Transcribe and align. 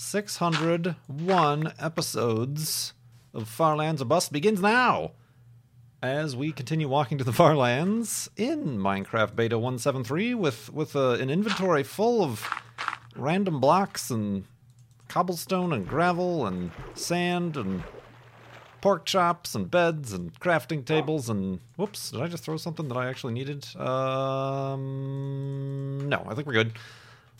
601 0.00 1.74
episodes 1.78 2.94
of 3.34 3.46
Farlands 3.46 4.00
or 4.00 4.06
Bust 4.06 4.32
begins 4.32 4.58
now. 4.62 5.12
As 6.02 6.34
we 6.34 6.52
continue 6.52 6.88
walking 6.88 7.18
to 7.18 7.24
the 7.24 7.34
Farlands 7.34 8.30
in 8.34 8.78
Minecraft 8.78 9.36
Beta 9.36 9.58
173 9.58 10.32
with, 10.34 10.72
with 10.72 10.96
uh, 10.96 11.10
an 11.10 11.28
inventory 11.28 11.82
full 11.82 12.24
of 12.24 12.48
random 13.14 13.60
blocks 13.60 14.08
and 14.10 14.44
cobblestone 15.08 15.70
and 15.70 15.86
gravel 15.86 16.46
and 16.46 16.70
sand 16.94 17.58
and 17.58 17.82
pork 18.80 19.04
chops 19.04 19.54
and 19.54 19.70
beds 19.70 20.14
and 20.14 20.32
crafting 20.40 20.82
tables 20.82 21.28
and 21.28 21.60
whoops 21.76 22.12
did 22.12 22.22
i 22.22 22.26
just 22.26 22.42
throw 22.42 22.56
something 22.56 22.88
that 22.88 22.96
i 22.96 23.06
actually 23.10 23.34
needed 23.34 23.66
um 23.76 24.78
no 26.08 26.24
i 26.26 26.34
think 26.34 26.46
we're 26.46 26.54
good 26.54 26.72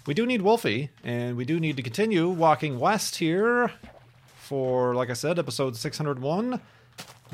we 0.07 0.15
do 0.15 0.27
need 0.27 0.43
wolfie 0.43 0.91
and 1.05 1.37
we 1.37 1.45
do 1.45 1.61
need 1.61 1.77
to 1.77 1.83
continue 1.83 2.29
walking 2.29 2.79
west 2.79 3.17
here 3.17 3.71
for 4.39 4.95
like 4.95 5.11
i 5.11 5.15
said 5.15 5.39
episode 5.39 5.77
601 5.77 6.61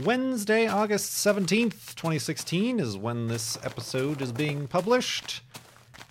wednesday 0.04 0.66
august 0.66 1.12
17th 1.24 1.94
2016 1.94 2.80
is 2.80 2.96
when 2.96 3.28
this 3.28 3.56
episode 3.64 4.20
is 4.20 4.32
being 4.32 4.66
published. 4.68 5.42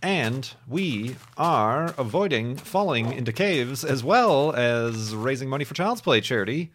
And 0.02 0.52
we 0.68 1.16
are 1.36 1.96
avoiding 1.98 2.58
falling 2.58 3.12
into 3.12 3.34
caves 3.34 3.84
as 3.84 4.04
well 4.04 4.54
as 4.54 5.16
raising 5.16 5.50
money 5.50 5.64
for 5.64 5.74
child's 5.74 6.02
play 6.02 6.22
charity. 6.22 6.72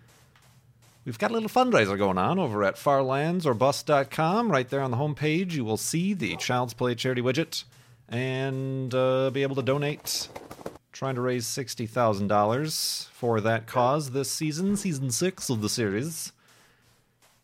We've 1.05 1.19
got 1.19 1.31
a 1.31 1.35
little 1.35 1.49
fundraiser 1.49 1.97
going 1.97 2.19
on 2.19 2.41
over 2.41 2.65
at 2.65 2.75
farlandsorbust.com. 2.75 4.51
Right 4.51 4.69
there 4.69 4.81
on 4.81 4.91
the 4.91 4.97
homepage, 4.97 5.53
you 5.53 5.65
will 5.65 5.77
see 5.77 6.13
the 6.13 6.37
Child's 6.37 6.75
Play 6.75 6.95
charity 6.95 7.23
widget 7.23 7.65
and 8.11 8.95
uh, 8.95 9.31
be 9.31 9.43
able 9.43 9.57
to 9.57 9.63
donate. 9.63 10.29
Trying 10.93 11.15
to 11.15 11.21
raise 11.21 11.47
$60,000 11.47 13.09
for 13.09 13.41
that 13.41 13.67
cause 13.67 14.11
this 14.11 14.31
season, 14.31 14.77
season 14.77 15.11
six 15.11 15.49
of 15.49 15.63
the 15.63 15.69
series. 15.69 16.33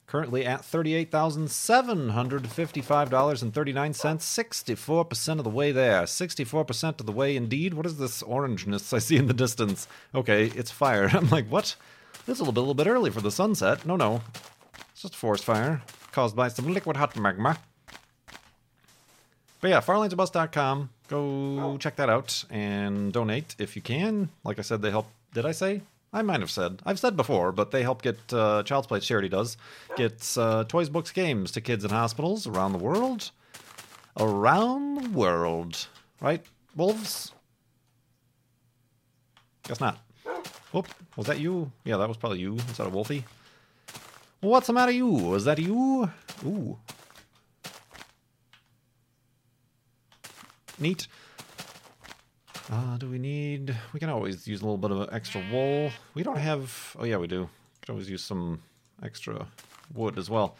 Currently 0.06 0.44
at 0.44 0.62
$38,755.39, 0.62 3.53
64% 3.53 5.39
of 5.39 5.44
the 5.44 5.50
way 5.50 5.72
there. 5.72 6.03
64% 6.03 7.00
of 7.00 7.06
the 7.06 7.12
way 7.12 7.37
indeed. 7.37 7.75
What 7.75 7.87
is 7.87 7.98
this 7.98 8.22
orangeness 8.22 8.92
I 8.92 8.98
see 8.98 9.17
in 9.17 9.27
the 9.27 9.34
distance? 9.34 9.89
Okay, 10.14 10.47
it's 10.55 10.70
fire. 10.70 11.09
I'm 11.12 11.28
like, 11.31 11.48
what? 11.48 11.75
This 12.27 12.39
little 12.39 12.53
bit, 12.53 12.59
a 12.59 12.62
little 12.62 12.75
bit 12.75 12.87
early 12.87 13.11
for 13.11 13.20
the 13.20 13.33
sunset. 13.33 13.84
No, 13.87 13.97
no. 13.97 14.22
It's 14.92 15.03
just 15.03 15.14
a 15.14 15.19
forest 15.19 15.44
fire 15.44 15.83
caused 16.12 16.37
by 16.37 16.48
some 16.48 16.72
liquid 16.72 16.97
hot 16.97 17.17
magma. 17.17 17.59
But 19.61 19.71
yeah, 19.71 19.81
farlandsorbust.com. 19.81 20.91
Go 21.09 21.79
check 21.79 21.97
that 21.97 22.11
out 22.11 22.45
and 22.51 23.12
donate 23.12 23.55
if 23.59 23.77
you 23.77 23.83
can. 23.83 24.29
Like 24.45 24.59
I 24.59 24.62
said, 24.62 24.83
they 24.83 24.91
help. 24.91 25.09
Did 25.33 25.47
I 25.47 25.53
say? 25.53 25.83
I 26.12 26.23
might 26.23 26.41
have 26.41 26.51
said. 26.51 26.81
I've 26.85 26.99
said 26.99 27.17
before, 27.17 27.53
but 27.53 27.71
they 27.71 27.83
help 27.83 28.03
get 28.03 28.19
uh, 28.33 28.62
Child's 28.62 28.87
Play 28.87 29.01
charity 29.01 29.29
does 29.29 29.57
gets 29.97 30.37
uh, 30.39 30.65
toys, 30.65 30.89
books, 30.89 31.11
games 31.12 31.51
to 31.53 31.61
kids 31.61 31.84
in 31.84 31.91
hospitals 31.91 32.47
around 32.47 32.72
the 32.72 32.78
world. 32.78 33.31
Around 34.19 35.03
the 35.03 35.11
world, 35.11 35.87
right? 36.21 36.43
Wolves. 36.75 37.33
Guess 39.69 39.81
not. 39.81 39.99
Whoop, 40.73 40.88
was 41.17 41.27
that 41.27 41.38
you? 41.38 41.71
Yeah, 41.84 41.97
that 41.99 42.09
was 42.09 42.17
probably 42.17 42.38
you. 42.41 42.55
Is 42.55 42.78
that 42.78 42.87
a 42.87 42.91
wolfie? 42.91 43.25
What's 44.41 44.69
the 44.69 44.73
matter, 44.73 44.93
you? 44.93 45.06
Was 45.06 45.44
that 45.44 45.59
you? 45.59 46.11
Ooh. 46.44 46.78
Neat. 50.78 51.06
Uh, 52.70 52.97
do 52.97 53.09
we 53.09 53.19
need... 53.19 53.76
We 53.92 54.00
can 54.00 54.09
always 54.09 54.47
use 54.48 54.60
a 54.60 54.64
little 54.64 54.78
bit 54.78 54.91
of 54.91 55.09
extra 55.12 55.42
wool. 55.53 55.91
We 56.14 56.22
don't 56.22 56.38
have... 56.38 56.97
Oh, 56.98 57.04
yeah, 57.04 57.16
we 57.16 57.26
do. 57.26 57.48
Could 57.81 57.91
always 57.91 58.10
use 58.10 58.22
some 58.22 58.60
extra 59.03 59.47
wood 59.94 60.19
as 60.19 60.28
well. 60.28 60.56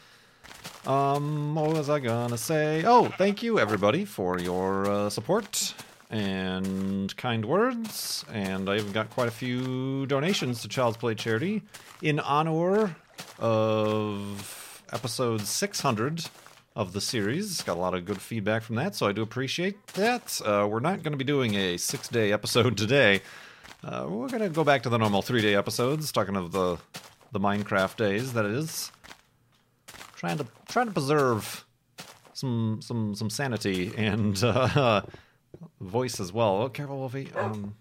Um, 0.87 1.57
what 1.57 1.73
was 1.73 1.91
I 1.91 1.99
gonna 1.99 2.39
say? 2.39 2.85
Oh, 2.87 3.09
thank 3.19 3.43
you, 3.43 3.59
everybody, 3.59 4.05
for 4.05 4.39
your 4.39 4.89
uh, 4.89 5.11
support 5.11 5.75
and 6.11 7.15
kind 7.17 7.45
words. 7.45 8.25
And 8.33 8.71
I 8.71 8.77
even 8.77 8.93
got 8.93 9.11
quite 9.11 9.27
a 9.27 9.33
few 9.33 10.07
donations 10.07 10.63
to 10.63 10.69
Child's 10.69 10.97
Play 10.97 11.17
Charity 11.17 11.63
in 12.03 12.21
honor 12.21 12.95
of 13.39 14.83
episode 14.93 15.41
600 15.41 16.25
of 16.77 16.93
the 16.93 17.01
series. 17.01 17.63
Got 17.63 17.79
a 17.79 17.81
lot 17.81 17.95
of 17.95 18.05
good 18.05 18.21
feedback 18.21 18.63
from 18.63 18.77
that, 18.77 18.95
so 18.95 19.07
I 19.09 19.13
do 19.13 19.23
appreciate 19.23 19.85
that. 19.95 20.41
Uh, 20.45 20.69
we're 20.71 20.81
not 20.81 21.03
going 21.03 21.13
to 21.13 21.19
be 21.19 21.25
doing 21.25 21.55
a 21.55 21.79
six 21.79 22.07
day 22.07 22.33
episode 22.33 22.77
today. 22.77 23.23
Uh, 23.83 24.07
we're 24.09 24.29
going 24.29 24.43
to 24.43 24.51
go 24.51 24.63
back 24.63 24.83
to 24.83 24.91
the 24.91 24.99
normal 24.99 25.23
three 25.23 25.41
day 25.41 25.55
episodes, 25.55 26.13
talking 26.13 26.37
of 26.37 26.53
the 26.53 26.77
the 27.33 27.41
Minecraft 27.41 27.97
days. 27.97 28.35
That 28.35 28.45
is 28.45 28.93
trying 30.15 30.37
to 30.39 30.47
trying 30.69 30.87
to 30.87 30.93
preserve 30.93 31.65
some 32.35 32.81
some 32.83 33.15
some 33.15 33.31
sanity 33.31 33.93
and 33.97 34.43
uh, 34.45 35.01
voice 35.81 36.21
as 36.21 36.31
well. 36.31 36.63
Oh, 36.63 36.69
careful, 36.69 36.99
Wolfie. 36.99 37.33
Um, 37.35 37.75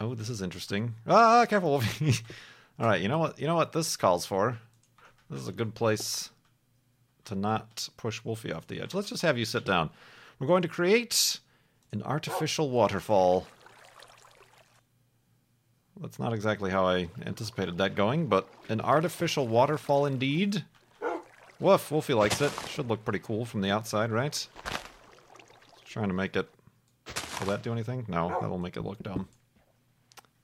oh, 0.00 0.16
this 0.16 0.28
is 0.28 0.42
interesting. 0.42 0.94
Ah, 1.06 1.46
careful, 1.48 1.70
Wolfie. 1.70 2.24
All 2.80 2.86
right, 2.86 3.00
you 3.00 3.08
know 3.08 3.18
what? 3.18 3.38
You 3.38 3.46
know 3.46 3.54
what 3.54 3.72
this 3.72 3.96
calls 3.96 4.26
for. 4.26 4.58
This 5.30 5.40
is 5.42 5.48
a 5.48 5.52
good 5.52 5.74
place 5.74 6.30
to 7.28 7.34
not 7.34 7.88
push 7.96 8.24
Wolfie 8.24 8.52
off 8.52 8.66
the 8.66 8.80
edge. 8.80 8.94
Let's 8.94 9.08
just 9.08 9.22
have 9.22 9.38
you 9.38 9.44
sit 9.44 9.64
down. 9.64 9.90
We're 10.38 10.46
going 10.46 10.62
to 10.62 10.68
create 10.68 11.38
an 11.92 12.02
artificial 12.02 12.70
waterfall. 12.70 13.46
That's 16.00 16.18
not 16.18 16.32
exactly 16.32 16.70
how 16.70 16.86
I 16.86 17.08
anticipated 17.26 17.78
that 17.78 17.94
going, 17.94 18.26
but 18.26 18.48
an 18.68 18.80
artificial 18.80 19.48
waterfall 19.48 20.06
indeed. 20.06 20.64
Woof, 21.60 21.90
Wolfie 21.90 22.14
likes 22.14 22.40
it. 22.40 22.52
Should 22.68 22.88
look 22.88 23.04
pretty 23.04 23.18
cool 23.18 23.44
from 23.44 23.62
the 23.62 23.70
outside, 23.70 24.10
right? 24.10 24.46
Trying 25.84 26.08
to 26.08 26.14
make 26.14 26.36
it. 26.36 26.48
Will 27.40 27.48
that 27.48 27.62
do 27.62 27.72
anything? 27.72 28.04
No, 28.08 28.28
that'll 28.40 28.58
make 28.58 28.76
it 28.76 28.82
look 28.82 29.02
dumb. 29.02 29.28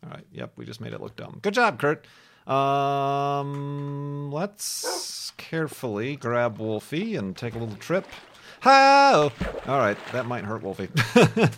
All 0.05 0.11
right. 0.11 0.27
Yep, 0.33 0.53
we 0.57 0.65
just 0.65 0.81
made 0.81 0.93
it 0.93 1.01
look 1.01 1.15
dumb. 1.17 1.39
Good 1.41 1.55
job, 1.55 1.79
Kurt. 1.79 2.07
Um, 2.47 4.31
let's 4.31 5.33
carefully 5.37 6.17
grab 6.17 6.59
Wolfie 6.59 7.17
and 7.17 7.37
take 7.37 7.55
a 7.55 7.59
little 7.59 7.77
trip. 7.77 8.07
How? 8.61 9.33
All 9.67 9.79
right, 9.79 9.97
that 10.13 10.27
might 10.27 10.45
hurt 10.45 10.63
Wolfie. 10.63 10.89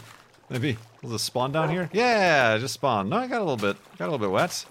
Maybe 0.50 0.76
this 1.02 1.22
spawn 1.22 1.52
down 1.52 1.70
here? 1.70 1.90
Yeah, 1.92 2.56
just 2.58 2.74
spawn. 2.74 3.08
No, 3.08 3.16
I 3.16 3.26
got 3.26 3.40
a 3.40 3.44
little 3.44 3.56
bit, 3.56 3.76
got 3.98 4.08
a 4.08 4.10
little 4.10 4.26
bit 4.26 4.32
wet, 4.32 4.64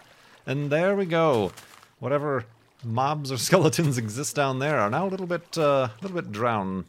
and 0.46 0.70
there 0.70 0.96
we 0.96 1.06
go. 1.06 1.52
Whatever 2.00 2.46
mobs 2.84 3.32
or 3.32 3.38
skeletons 3.40 3.98
exist 3.98 4.36
down 4.36 4.60
there 4.60 4.80
are 4.80 4.90
now 4.90 5.08
a 5.08 5.10
little 5.10 5.28
bit, 5.28 5.58
uh, 5.58 5.90
a 5.90 5.92
little 6.02 6.16
bit 6.16 6.32
drowned, 6.32 6.86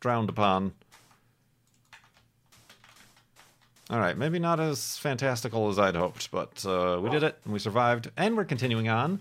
drowned 0.00 0.28
upon. 0.28 0.74
All 3.94 4.00
right, 4.00 4.18
maybe 4.18 4.40
not 4.40 4.58
as 4.58 4.98
fantastical 4.98 5.68
as 5.68 5.78
I'd 5.78 5.94
hoped, 5.94 6.32
but 6.32 6.66
uh, 6.66 6.98
we 7.00 7.10
did 7.10 7.22
it 7.22 7.38
and 7.44 7.52
we 7.52 7.60
survived, 7.60 8.10
and 8.16 8.36
we're 8.36 8.44
continuing 8.44 8.88
on. 8.88 9.20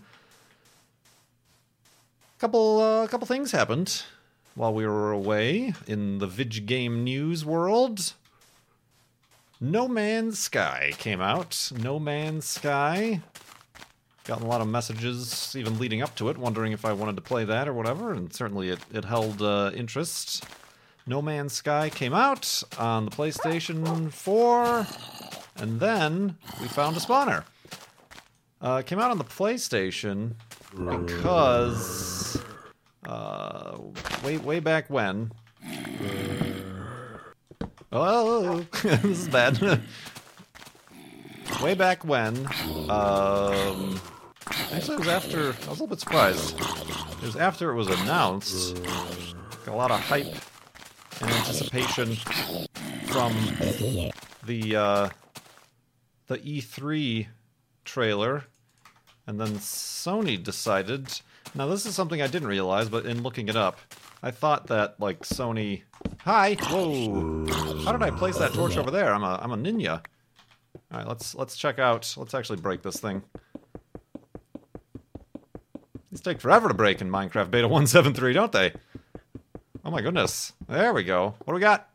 Couple, 2.39 2.79
uh, 2.79 3.05
couple 3.05 3.27
things 3.27 3.51
happened 3.51 4.01
while 4.55 4.73
we 4.73 4.87
were 4.87 5.11
away 5.11 5.75
in 5.85 6.17
the 6.17 6.25
vid 6.25 6.65
game 6.65 7.03
news 7.03 7.45
world. 7.45 8.13
No 9.61 9.87
Man's 9.87 10.39
Sky 10.39 10.93
came 10.97 11.21
out. 11.21 11.71
No 11.79 11.99
Man's 11.99 12.45
Sky. 12.45 13.21
Gotten 14.23 14.43
a 14.43 14.49
lot 14.49 14.61
of 14.61 14.67
messages 14.67 15.55
even 15.55 15.77
leading 15.77 16.01
up 16.01 16.15
to 16.15 16.29
it, 16.29 16.37
wondering 16.39 16.71
if 16.71 16.83
I 16.83 16.93
wanted 16.93 17.15
to 17.17 17.21
play 17.21 17.45
that 17.45 17.67
or 17.67 17.73
whatever, 17.73 18.11
and 18.11 18.33
certainly 18.33 18.69
it, 18.69 18.79
it 18.91 19.05
held 19.05 19.39
uh, 19.39 19.69
interest. 19.75 20.43
No 21.05 21.21
Man's 21.21 21.51
Sky 21.51 21.89
came 21.89 22.13
out 22.13 22.63
on 22.79 23.05
the 23.05 23.11
PlayStation 23.11 24.11
4, 24.11 24.87
and 25.57 25.79
then 25.79 26.37
we 26.61 26.67
found 26.69 26.95
a 26.95 26.99
spawner. 27.01 27.43
Uh, 28.61 28.81
came 28.83 28.99
out 28.99 29.11
on 29.11 29.17
the 29.17 29.25
PlayStation 29.25 30.35
because 30.71 32.41
uh, 33.05 33.77
way 34.23 34.37
way 34.37 34.61
back 34.61 34.89
when. 34.89 35.33
Oh, 37.91 38.65
this 38.83 39.03
is 39.03 39.27
bad. 39.27 39.81
way 41.61 41.73
back 41.73 42.05
when. 42.05 42.37
Um, 42.89 43.99
actually, 44.71 44.95
it 44.95 44.99
was 44.99 45.07
after. 45.09 45.47
I 45.47 45.47
was 45.49 45.67
a 45.67 45.71
little 45.71 45.87
bit 45.87 45.99
surprised. 45.99 46.57
It 46.57 47.23
was 47.25 47.35
after 47.35 47.71
it 47.71 47.75
was 47.75 47.89
announced. 47.89 48.81
A 49.67 49.71
lot 49.71 49.91
of 49.91 49.99
hype 49.99 50.33
and 51.23 51.31
anticipation 51.31 52.15
from 53.07 53.33
the 54.45 54.75
uh, 54.75 55.09
the 56.27 56.37
E3 56.37 57.27
trailer, 57.85 58.43
and 59.27 59.39
then 59.39 59.49
Sony 59.55 60.41
decided. 60.41 61.21
Now, 61.55 61.67
this 61.67 61.85
is 61.85 61.93
something 61.93 62.21
I 62.21 62.27
didn't 62.27 62.47
realize, 62.47 62.89
but 62.89 63.05
in 63.05 63.21
looking 63.21 63.47
it 63.47 63.55
up, 63.55 63.79
I 64.21 64.31
thought 64.31 64.67
that 64.67 64.99
like 64.99 65.21
Sony. 65.21 65.83
Hi, 66.21 66.55
whoa! 66.55 67.45
How 67.83 67.91
did 67.91 68.01
I 68.01 68.11
place 68.11 68.37
that 68.37 68.53
torch 68.53 68.77
over 68.77 68.91
there? 68.91 69.13
I'm 69.13 69.23
a 69.23 69.39
I'm 69.41 69.51
a 69.51 69.57
ninja. 69.57 70.01
All 70.91 70.99
right, 70.99 71.07
let's 71.07 71.35
let's 71.35 71.55
check 71.55 71.79
out. 71.79 72.13
Let's 72.17 72.33
actually 72.33 72.59
break 72.59 72.81
this 72.81 72.99
thing. 72.99 73.21
These 76.11 76.21
take 76.21 76.41
forever 76.41 76.67
to 76.67 76.73
break 76.73 77.01
in 77.01 77.09
Minecraft 77.09 77.49
Beta 77.49 77.67
173, 77.67 78.33
don't 78.33 78.51
they? 78.51 78.73
Oh 79.85 79.91
my 79.91 80.01
goodness. 80.01 80.53
There 80.67 80.93
we 80.93 81.03
go. 81.03 81.35
What 81.39 81.47
do 81.47 81.55
we 81.55 81.59
got? 81.59 81.89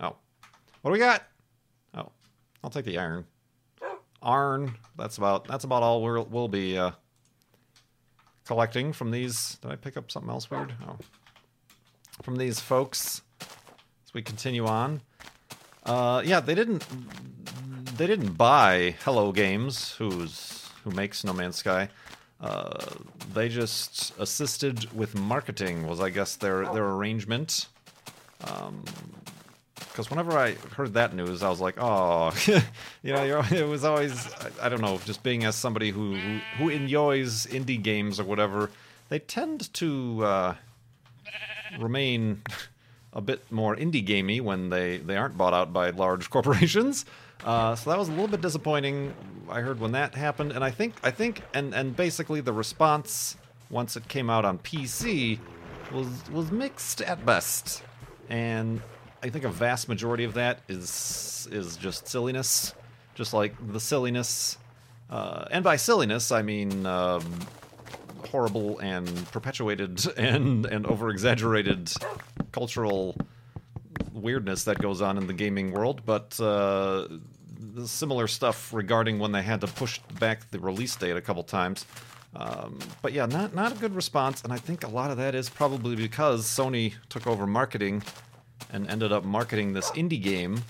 Oh. 0.00 0.16
What 0.82 0.90
do 0.90 0.92
we 0.92 0.98
got? 0.98 1.22
Oh. 1.94 2.10
I'll 2.64 2.70
take 2.70 2.84
the 2.84 2.98
iron. 2.98 3.26
Iron. 4.20 4.74
That's 4.96 5.18
about 5.18 5.46
that's 5.46 5.62
about 5.62 5.84
all 5.84 6.02
we'll, 6.02 6.24
we'll 6.24 6.48
be 6.48 6.76
uh, 6.76 6.90
collecting 8.44 8.92
from 8.92 9.12
these. 9.12 9.58
Did 9.62 9.70
I 9.70 9.76
pick 9.76 9.96
up 9.96 10.10
something 10.10 10.30
else 10.30 10.50
weird? 10.50 10.74
Oh. 10.88 10.96
From 12.22 12.36
these 12.36 12.58
folks 12.58 13.22
as 13.40 14.12
we 14.12 14.22
continue 14.22 14.66
on. 14.66 15.00
Uh, 15.86 16.22
yeah, 16.24 16.40
they 16.40 16.56
didn't 16.56 16.84
they 17.96 18.08
didn't 18.08 18.32
buy 18.32 18.96
Hello 19.04 19.30
Games, 19.30 19.92
who's 19.92 20.68
who 20.82 20.90
makes 20.90 21.22
No 21.22 21.32
Man's 21.32 21.56
Sky. 21.56 21.88
Uh, 22.40 22.78
they 23.34 23.48
just 23.48 24.16
assisted 24.18 24.92
with 24.92 25.16
marketing 25.16 25.86
was 25.86 26.00
I 26.00 26.10
guess 26.10 26.36
their 26.36 26.64
their 26.72 26.84
arrangement. 26.84 27.66
Because 28.38 28.68
um, 28.68 30.04
whenever 30.08 30.38
I 30.38 30.52
heard 30.76 30.94
that 30.94 31.14
news, 31.14 31.42
I 31.42 31.48
was 31.48 31.60
like, 31.60 31.74
oh, 31.78 32.32
you 33.02 33.12
know, 33.12 33.42
it 33.50 33.66
was 33.66 33.84
always 33.84 34.32
I, 34.34 34.66
I, 34.66 34.68
don't 34.68 34.80
know, 34.80 34.98
just 35.04 35.24
being 35.24 35.44
as 35.44 35.56
somebody 35.56 35.90
who, 35.90 36.14
who, 36.14 36.38
who 36.58 36.68
enjoys 36.68 37.46
indie 37.46 37.82
games 37.82 38.20
or 38.20 38.24
whatever, 38.24 38.70
they 39.08 39.18
tend 39.18 39.72
to 39.74 40.24
uh, 40.24 40.54
remain 41.78 42.42
a 43.12 43.20
bit 43.20 43.50
more 43.50 43.74
indie 43.74 44.04
gamey 44.04 44.40
when 44.40 44.70
they 44.70 44.98
they 44.98 45.16
aren't 45.16 45.36
bought 45.36 45.54
out 45.54 45.72
by 45.72 45.90
large 45.90 46.30
corporations. 46.30 47.04
Uh, 47.44 47.74
so 47.74 47.90
that 47.90 47.98
was 47.98 48.08
a 48.08 48.12
little 48.12 48.28
bit 48.28 48.40
disappointing. 48.40 49.14
I 49.48 49.60
heard 49.60 49.80
when 49.80 49.92
that 49.92 50.14
happened, 50.14 50.52
and 50.52 50.64
I 50.64 50.70
think 50.70 50.94
I 51.02 51.10
think 51.10 51.42
and 51.54 51.74
and 51.74 51.96
basically 51.96 52.40
the 52.40 52.52
response 52.52 53.36
once 53.70 53.96
it 53.96 54.08
came 54.08 54.28
out 54.28 54.44
on 54.44 54.58
PC 54.58 55.38
was 55.92 56.08
was 56.30 56.50
mixed 56.50 57.00
at 57.02 57.24
best, 57.24 57.82
and 58.28 58.82
I 59.22 59.30
think 59.30 59.44
a 59.44 59.50
vast 59.50 59.88
majority 59.88 60.24
of 60.24 60.34
that 60.34 60.60
is 60.68 61.48
is 61.50 61.76
just 61.76 62.08
silliness, 62.08 62.74
just 63.14 63.32
like 63.32 63.54
the 63.72 63.80
silliness, 63.80 64.58
uh, 65.10 65.46
and 65.50 65.64
by 65.64 65.76
silliness 65.76 66.32
I 66.32 66.42
mean. 66.42 66.86
Um, 66.86 67.24
horrible 68.30 68.78
and 68.80 69.06
perpetuated 69.32 70.04
and 70.18 70.66
and 70.66 70.86
over 70.86 71.08
exaggerated 71.08 71.90
cultural 72.52 73.16
weirdness 74.22 74.64
that 74.64 74.78
goes 74.78 75.00
on 75.00 75.18
in 75.18 75.26
the 75.26 75.32
gaming 75.32 75.72
world, 75.72 76.02
but 76.04 76.38
uh, 76.40 77.06
similar 77.84 78.26
stuff 78.26 78.72
regarding 78.72 79.18
when 79.18 79.32
they 79.32 79.42
had 79.42 79.60
to 79.60 79.66
push 79.66 79.98
back 80.18 80.50
the 80.50 80.58
release 80.58 80.94
date 80.96 81.16
a 81.16 81.20
couple 81.20 81.42
times. 81.42 81.86
Um, 82.36 82.78
but 83.00 83.12
yeah, 83.12 83.26
not 83.26 83.54
not 83.54 83.72
a 83.72 83.74
good 83.76 83.94
response, 83.94 84.42
and 84.44 84.52
I 84.52 84.58
think 84.58 84.84
a 84.84 84.88
lot 84.88 85.10
of 85.10 85.16
that 85.16 85.34
is 85.34 85.48
probably 85.48 85.96
because 85.96 86.44
Sony 86.46 86.94
took 87.08 87.26
over 87.26 87.46
marketing 87.46 88.02
and 88.70 88.88
ended 88.90 89.12
up 89.12 89.24
marketing 89.24 89.72
this 89.72 89.90
indie 89.92 90.22
game 90.22 90.62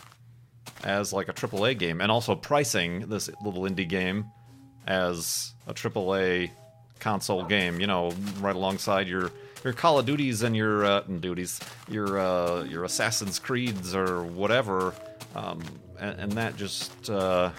as 0.85 1.13
like 1.13 1.29
a 1.29 1.33
AAA 1.33 1.79
game, 1.79 2.01
and 2.01 2.13
also 2.13 2.35
pricing 2.35 3.09
this 3.09 3.29
little 3.45 3.63
indie 3.63 3.89
game 3.89 4.27
as 4.87 5.53
a 5.67 5.75
AAA 5.75 6.51
console 7.01 7.45
game. 7.45 7.81
You 7.81 7.89
know, 7.89 8.13
right 8.41 8.55
alongside 8.55 9.09
your 9.09 9.33
your 9.65 9.73
Call 9.73 9.99
of 9.99 10.07
Duties 10.07 10.43
and 10.43 10.57
your 10.57 10.85
uh, 10.85 11.01
duties, 11.01 11.61
your 11.89 12.19
uh, 12.19 12.65
your 12.65 12.85
Assassin's 12.85 13.39
Creeds 13.39 13.95
or 13.95 14.23
whatever, 14.23 14.95
um, 15.35 15.63
and, 15.99 16.21
and, 16.21 16.33
that 16.33 16.57
just 16.57 17.11
uh, 17.11 17.51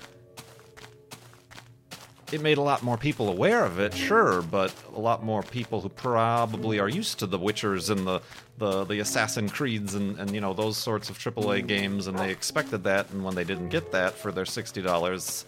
it 2.31 2.41
made 2.41 2.57
a 2.57 2.61
lot 2.61 2.83
more 2.83 2.97
people 2.97 3.29
aware 3.29 3.65
of 3.65 3.79
it, 3.79 3.93
sure, 3.93 4.41
but 4.41 4.73
a 4.95 4.99
lot 4.99 5.23
more 5.23 5.43
people 5.43 5.81
who 5.81 5.89
probably 5.89 6.79
are 6.79 6.89
used 6.89 7.19
to 7.19 7.27
the 7.27 7.39
Witchers 7.39 7.89
and 7.89 8.05
the 8.05 8.21
the, 8.57 8.83
the 8.83 8.99
Assassin 8.99 9.47
Creeds 9.47 9.95
and, 9.95 10.19
and 10.19 10.31
you 10.31 10.41
know 10.41 10.53
those 10.53 10.77
sorts 10.77 11.09
of 11.09 11.17
AAA 11.17 11.65
games, 11.65 12.07
and 12.07 12.17
they 12.17 12.29
expected 12.29 12.83
that, 12.83 13.09
and 13.11 13.23
when 13.23 13.35
they 13.35 13.43
didn't 13.43 13.69
get 13.69 13.91
that 13.91 14.13
for 14.13 14.31
their 14.31 14.45
sixty 14.45 14.81
dollars, 14.81 15.45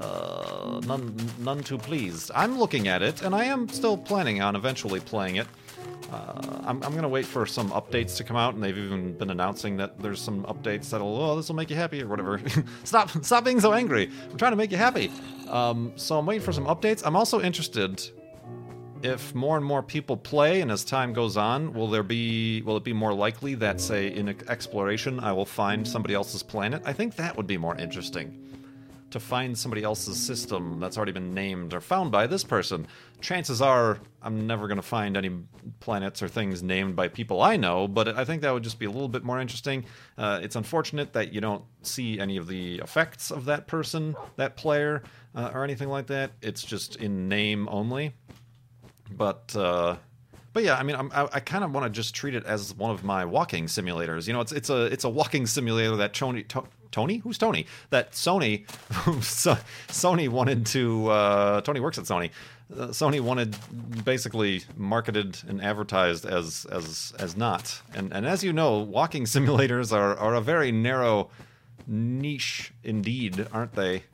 uh, 0.00 0.80
none 0.86 1.14
none 1.38 1.62
too 1.62 1.78
pleased. 1.78 2.30
I'm 2.34 2.58
looking 2.58 2.88
at 2.88 3.02
it, 3.02 3.22
and 3.22 3.34
I 3.34 3.44
am 3.44 3.68
still 3.68 3.96
planning 3.96 4.42
on 4.42 4.56
eventually 4.56 5.00
playing 5.00 5.36
it. 5.36 5.46
Uh, 6.12 6.60
I'm, 6.64 6.82
I'm 6.82 6.92
going 6.92 7.02
to 7.02 7.08
wait 7.08 7.26
for 7.26 7.46
some 7.46 7.70
updates 7.70 8.16
to 8.16 8.24
come 8.24 8.36
out, 8.36 8.54
and 8.54 8.62
they've 8.62 8.76
even 8.76 9.16
been 9.16 9.30
announcing 9.30 9.76
that 9.76 9.98
there's 9.98 10.20
some 10.20 10.44
updates 10.44 10.90
that'll, 10.90 11.16
oh, 11.16 11.36
this 11.36 11.48
will 11.48 11.56
make 11.56 11.70
you 11.70 11.76
happy 11.76 12.02
or 12.02 12.08
whatever. 12.08 12.40
stop, 12.84 13.10
stop 13.24 13.44
being 13.44 13.60
so 13.60 13.72
angry. 13.72 14.10
I'm 14.30 14.36
trying 14.36 14.52
to 14.52 14.56
make 14.56 14.70
you 14.70 14.76
happy. 14.76 15.10
Um, 15.48 15.92
so 15.96 16.18
I'm 16.18 16.26
waiting 16.26 16.44
for 16.44 16.52
some 16.52 16.66
updates. 16.66 17.02
I'm 17.04 17.16
also 17.16 17.40
interested 17.40 18.08
if 19.02 19.34
more 19.34 19.56
and 19.56 19.64
more 19.64 19.82
people 19.82 20.16
play, 20.16 20.60
and 20.60 20.70
as 20.70 20.84
time 20.84 21.12
goes 21.12 21.36
on, 21.36 21.72
will 21.72 21.88
there 21.88 22.02
be, 22.02 22.62
will 22.62 22.76
it 22.76 22.84
be 22.84 22.92
more 22.92 23.14
likely 23.14 23.54
that, 23.54 23.80
say, 23.80 24.08
in 24.08 24.28
exploration, 24.48 25.20
I 25.20 25.32
will 25.32 25.46
find 25.46 25.86
somebody 25.86 26.14
else's 26.14 26.42
planet? 26.42 26.82
I 26.84 26.92
think 26.92 27.16
that 27.16 27.36
would 27.36 27.46
be 27.46 27.56
more 27.56 27.76
interesting 27.76 28.49
to 29.10 29.20
find 29.20 29.56
somebody 29.56 29.82
else's 29.82 30.18
system 30.18 30.80
that's 30.80 30.96
already 30.96 31.12
been 31.12 31.34
named 31.34 31.74
or 31.74 31.80
found 31.80 32.10
by 32.12 32.26
this 32.26 32.44
person. 32.44 32.86
Chances 33.20 33.60
are 33.60 33.98
I'm 34.22 34.46
never 34.46 34.66
going 34.66 34.76
to 34.76 34.82
find 34.82 35.16
any 35.16 35.30
planets 35.80 36.22
or 36.22 36.28
things 36.28 36.62
named 36.62 36.96
by 36.96 37.08
people 37.08 37.42
I 37.42 37.56
know, 37.56 37.88
but 37.88 38.08
I 38.16 38.24
think 38.24 38.42
that 38.42 38.52
would 38.52 38.62
just 38.62 38.78
be 38.78 38.86
a 38.86 38.90
little 38.90 39.08
bit 39.08 39.24
more 39.24 39.40
interesting. 39.40 39.84
Uh, 40.16 40.40
it's 40.42 40.56
unfortunate 40.56 41.12
that 41.12 41.32
you 41.32 41.40
don't 41.40 41.64
see 41.82 42.18
any 42.18 42.36
of 42.36 42.46
the 42.46 42.76
effects 42.78 43.30
of 43.30 43.44
that 43.46 43.66
person, 43.66 44.16
that 44.36 44.56
player, 44.56 45.02
uh, 45.34 45.50
or 45.54 45.64
anything 45.64 45.88
like 45.88 46.06
that. 46.08 46.32
It's 46.42 46.62
just 46.62 46.96
in 46.96 47.28
name 47.28 47.68
only. 47.70 48.12
But. 49.16 49.54
Uh, 49.56 49.96
but 50.52 50.64
yeah, 50.64 50.76
I 50.76 50.82
mean, 50.82 50.96
I'm, 50.96 51.12
i 51.14 51.28
I, 51.34 51.40
kind 51.40 51.62
of 51.62 51.72
want 51.72 51.84
to 51.84 51.90
just 51.90 52.12
treat 52.12 52.34
it 52.34 52.44
as 52.44 52.74
one 52.74 52.90
of 52.90 53.04
my 53.04 53.24
walking 53.24 53.66
simulators. 53.66 54.26
You 54.26 54.32
know, 54.32 54.40
it's 54.40 54.50
it's 54.50 54.68
a 54.68 54.86
it's 54.86 55.04
a 55.04 55.08
walking 55.08 55.46
simulator 55.46 55.94
that 55.96 56.12
Tony 56.12 56.42
Tony? 56.90 57.18
Who's 57.18 57.38
Tony? 57.38 57.66
That 57.90 58.12
Sony, 58.12 58.66
Sony 59.88 60.28
wanted 60.28 60.66
to. 60.66 61.08
Uh, 61.08 61.60
Tony 61.62 61.80
works 61.80 61.98
at 61.98 62.04
Sony. 62.04 62.30
Uh, 62.72 62.88
Sony 62.88 63.20
wanted 63.20 63.56
basically 64.04 64.62
marketed 64.76 65.38
and 65.48 65.62
advertised 65.62 66.24
as 66.26 66.66
as 66.70 67.12
as 67.18 67.36
not. 67.36 67.80
And 67.94 68.12
and 68.12 68.26
as 68.26 68.44
you 68.44 68.52
know, 68.52 68.78
walking 68.78 69.24
simulators 69.34 69.92
are 69.92 70.16
are 70.16 70.34
a 70.34 70.40
very 70.40 70.72
narrow 70.72 71.30
niche 71.86 72.72
indeed, 72.84 73.46
aren't 73.52 73.74
they? 73.74 74.04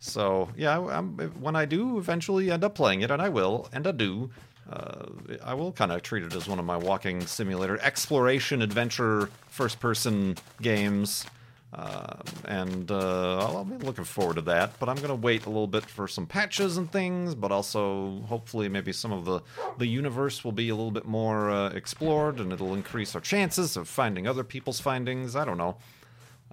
So 0.00 0.50
yeah, 0.56 0.78
I'm, 0.78 1.16
when 1.40 1.56
I 1.56 1.64
do 1.64 1.98
eventually 1.98 2.50
end 2.50 2.64
up 2.64 2.74
playing 2.74 3.00
it, 3.00 3.10
and 3.10 3.20
I 3.20 3.28
will, 3.28 3.68
and 3.72 3.86
I 3.86 3.92
do, 3.92 4.30
uh, 4.70 5.06
I 5.42 5.54
will 5.54 5.72
kind 5.72 5.90
of 5.90 6.02
treat 6.02 6.22
it 6.22 6.34
as 6.34 6.46
one 6.46 6.58
of 6.58 6.64
my 6.64 6.76
walking 6.76 7.26
simulator 7.26 7.78
exploration 7.82 8.62
adventure 8.62 9.30
first 9.48 9.80
person 9.80 10.36
games. 10.60 11.24
Uh, 11.72 12.16
and 12.46 12.90
uh, 12.90 13.38
I'll 13.40 13.64
be 13.64 13.84
looking 13.84 14.04
forward 14.04 14.36
to 14.36 14.42
that. 14.42 14.78
But 14.78 14.88
I'm 14.88 14.96
going 14.96 15.08
to 15.08 15.14
wait 15.14 15.44
a 15.44 15.50
little 15.50 15.66
bit 15.66 15.84
for 15.84 16.08
some 16.08 16.26
patches 16.26 16.78
and 16.78 16.90
things, 16.90 17.34
but 17.34 17.52
also 17.52 18.22
hopefully 18.22 18.68
maybe 18.68 18.92
some 18.92 19.12
of 19.12 19.24
the, 19.26 19.40
the 19.76 19.86
universe 19.86 20.44
will 20.44 20.52
be 20.52 20.70
a 20.70 20.74
little 20.74 20.90
bit 20.90 21.04
more 21.04 21.50
uh, 21.50 21.68
explored 21.70 22.40
and 22.40 22.52
it'll 22.52 22.74
increase 22.74 23.14
our 23.14 23.20
chances 23.20 23.76
of 23.76 23.86
finding 23.86 24.26
other 24.26 24.44
people's 24.44 24.80
findings. 24.80 25.36
I 25.36 25.44
don't 25.44 25.58
know. 25.58 25.76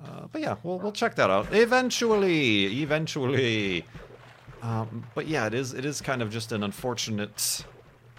Uh, 0.03 0.27
but 0.31 0.41
yeah, 0.41 0.55
we'll, 0.63 0.79
we'll 0.79 0.91
check 0.91 1.15
that 1.15 1.29
out 1.29 1.53
eventually. 1.53 2.81
Eventually. 2.81 3.85
Um, 4.61 5.05
but 5.13 5.27
yeah, 5.27 5.45
it 5.45 5.53
is 5.53 5.73
it 5.73 5.85
is 5.85 6.01
kind 6.01 6.21
of 6.21 6.31
just 6.31 6.51
an 6.51 6.63
unfortunate 6.63 7.63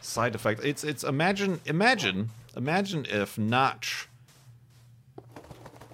side 0.00 0.34
effect. 0.34 0.64
It's 0.64 0.84
it's 0.84 1.04
imagine 1.04 1.60
imagine 1.66 2.30
imagine 2.56 3.04
if 3.08 3.36
Notch 3.36 4.08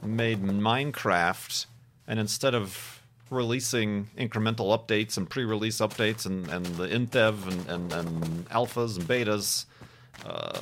made 0.02 0.42
Minecraft, 0.42 1.66
and 2.06 2.18
instead 2.18 2.54
of 2.54 3.00
releasing 3.30 4.08
incremental 4.18 4.76
updates 4.76 5.16
and 5.16 5.28
pre-release 5.28 5.78
updates 5.78 6.26
and, 6.26 6.48
and 6.48 6.66
the 6.66 6.86
Indev 6.86 7.46
and, 7.48 7.68
and, 7.68 7.92
and 7.92 8.48
alphas 8.50 8.98
and 8.98 9.06
betas, 9.06 9.64
uh, 10.26 10.60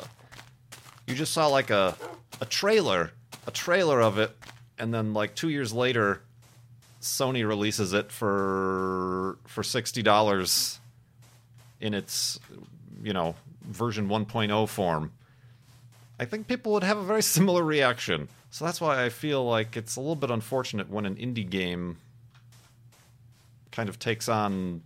you 1.07 1.15
just 1.15 1.33
saw 1.33 1.47
like 1.49 1.71
a 1.71 1.97
a 2.41 2.47
trailer, 2.47 3.11
a 3.47 3.51
trailer 3.51 4.01
of 4.01 4.19
it, 4.19 4.37
and 4.79 4.95
then 4.95 5.13
like 5.13 5.35
two 5.35 5.49
years 5.49 5.73
later, 5.73 6.23
Sony 7.03 7.47
releases 7.47 7.93
it 7.93 8.13
for 8.13 9.39
for 9.47 9.63
sixty 9.63 10.03
dollars 10.03 10.79
in 11.81 11.95
its 11.95 12.39
you 13.03 13.13
know 13.13 13.35
version 13.63 14.09
1.0 14.09 14.69
form, 14.69 15.13
I 16.19 16.25
think 16.25 16.47
people 16.47 16.73
would 16.73 16.85
have 16.85 16.99
a 16.99 17.03
very 17.03 17.23
similar 17.23 17.63
reaction. 17.63 18.29
So 18.51 18.65
that's 18.65 18.81
why 18.81 19.05
I 19.05 19.09
feel 19.09 19.45
like 19.45 19.77
it's 19.77 19.97
a 19.97 20.01
little 20.01 20.17
bit 20.17 20.31
unfortunate 20.31 20.91
when 20.91 21.07
an 21.07 21.17
indie 21.17 21.49
game 21.49 21.99
kind 23.71 23.89
of 23.89 23.99
takes 23.99 24.29
on 24.29 24.83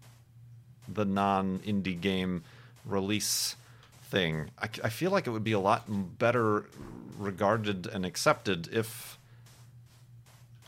the 0.87 1.05
non 1.05 1.61
indie 1.61 1.99
game 1.99 2.45
release 2.85 3.57
thing. 4.05 4.51
I, 4.59 4.69
I, 4.85 4.89
feel 4.91 5.11
like 5.11 5.27
it 5.27 5.31
would 5.31 5.45
be 5.45 5.53
a 5.53 5.59
lot 5.59 5.85
better 6.19 6.67
regarded 7.19 7.87
and 7.87 8.05
accepted 8.05 8.69
if 8.71 9.19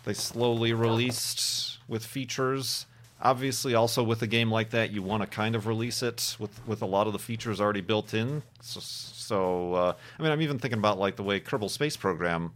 they 0.05 0.15
slowly 0.15 0.73
released 0.73 1.79
with 1.87 2.05
features. 2.05 2.87
Obviously, 3.21 3.75
also 3.75 4.03
with 4.03 4.23
a 4.23 4.27
game 4.27 4.51
like 4.51 4.71
that, 4.71 4.91
you 4.91 5.03
want 5.03 5.23
to 5.23 5.27
kind 5.27 5.55
of 5.55 5.67
release 5.67 6.03
it 6.03 6.37
with, 6.39 6.67
with 6.67 6.83
a 6.83 6.87
lot 6.87 7.07
of 7.07 7.13
the 7.13 7.19
features 7.19 7.61
already 7.61 7.81
built 7.81 8.15
in. 8.15 8.43
So, 8.63 8.81
so 8.81 9.75
uh, 9.75 9.93
I 10.19 10.23
mean, 10.23 10.33
I'm 10.33 10.43
even 10.43 10.59
thinking 10.59 10.79
about 10.79 10.99
like 10.99 11.17
the 11.17 11.23
way 11.23 11.41
Kerbal 11.41 11.71
Space 11.71 11.97
Program 11.97 12.53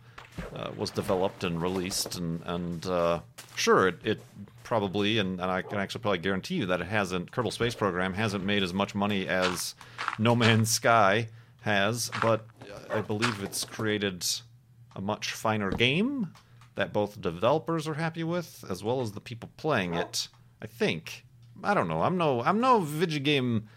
uh, 0.55 0.71
was 0.77 0.91
developed 0.91 1.45
and 1.45 1.61
released, 1.61 2.17
and 2.17 2.43
and 2.45 2.87
uh, 2.87 3.21
sure, 3.57 3.89
it, 3.89 3.99
it 4.05 4.21
probably, 4.63 5.19
and, 5.19 5.41
and 5.41 5.51
I 5.51 5.63
can 5.63 5.79
actually 5.79 6.03
probably 6.03 6.19
guarantee 6.19 6.57
you 6.57 6.67
that 6.67 6.81
it 6.81 6.87
hasn't. 6.87 7.31
Kerbal 7.31 7.53
Space 7.53 7.75
Program 7.75 8.15
hasn't 8.15 8.45
made 8.45 8.63
as 8.63 8.73
much 8.73 8.95
money 8.95 9.27
as 9.29 9.75
No 10.19 10.35
Man's 10.35 10.71
Sky 10.71 11.29
has, 11.63 12.11
but 12.23 12.47
I 12.91 13.01
believe 13.01 13.43
it's 13.43 13.65
created 13.65 14.25
a 14.97 15.01
much 15.01 15.33
finer 15.33 15.71
game 15.71 16.29
that 16.75 16.93
both 16.93 17.21
developers 17.21 17.87
are 17.87 17.95
happy 17.95 18.25
with, 18.25 18.65
as 18.69 18.83
well 18.83 19.01
as 19.01 19.13
the 19.13 19.21
people 19.21 19.51
playing 19.57 19.95
it. 19.95 20.29
I 20.63 20.67
think. 20.67 21.25
I 21.63 21.75
don't 21.75 21.89
know. 21.89 22.03
I'm 22.03 22.17
no 22.17 22.43
I'm 22.43 22.61
no 22.61 22.81
video 22.81 23.21
game 23.21 23.69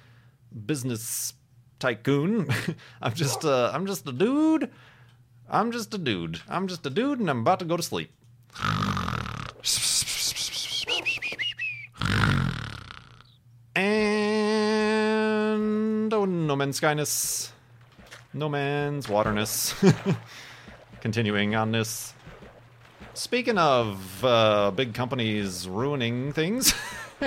business 0.66 1.34
tycoon. 1.80 2.48
I'm 3.02 3.14
just 3.14 3.44
uh, 3.46 3.72
I'm 3.74 3.86
just 3.86 4.08
a 4.08 4.12
dude. 4.12 4.70
I'm 5.50 5.72
just 5.72 5.94
a 5.94 5.98
dude. 5.98 6.42
I'm 6.48 6.68
just 6.68 6.86
a 6.86 6.90
dude, 6.90 7.20
and 7.20 7.30
I'm 7.30 7.40
about 7.40 7.60
to 7.60 7.66
go 7.66 7.78
to 7.78 7.84
sleep. 7.84 8.12
And 13.76 14.54
oh, 16.14 16.26
no 16.26 16.56
man's 16.56 16.80
skyness, 16.80 17.50
no 18.34 18.50
man's 18.50 19.10
waterness. 19.10 19.74
Continuing 21.02 21.56
on 21.56 21.72
this. 21.72 22.14
Speaking 23.16 23.58
of 23.58 24.24
uh, 24.24 24.72
big 24.72 24.94
companies 24.94 25.68
ruining 25.68 26.34
things, 26.34 26.74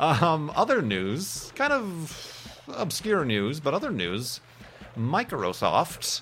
um, 0.00 0.52
other 0.54 0.80
news, 0.80 1.52
kind 1.56 1.72
of 1.72 2.48
obscure 2.68 3.24
news, 3.24 3.60
but 3.60 3.74
other 3.74 3.90
news. 3.90 4.40
Microsoft 4.96 6.20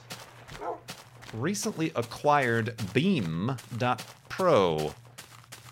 recently 1.32 1.92
acquired 1.94 2.74
Beam.pro. 2.92 3.58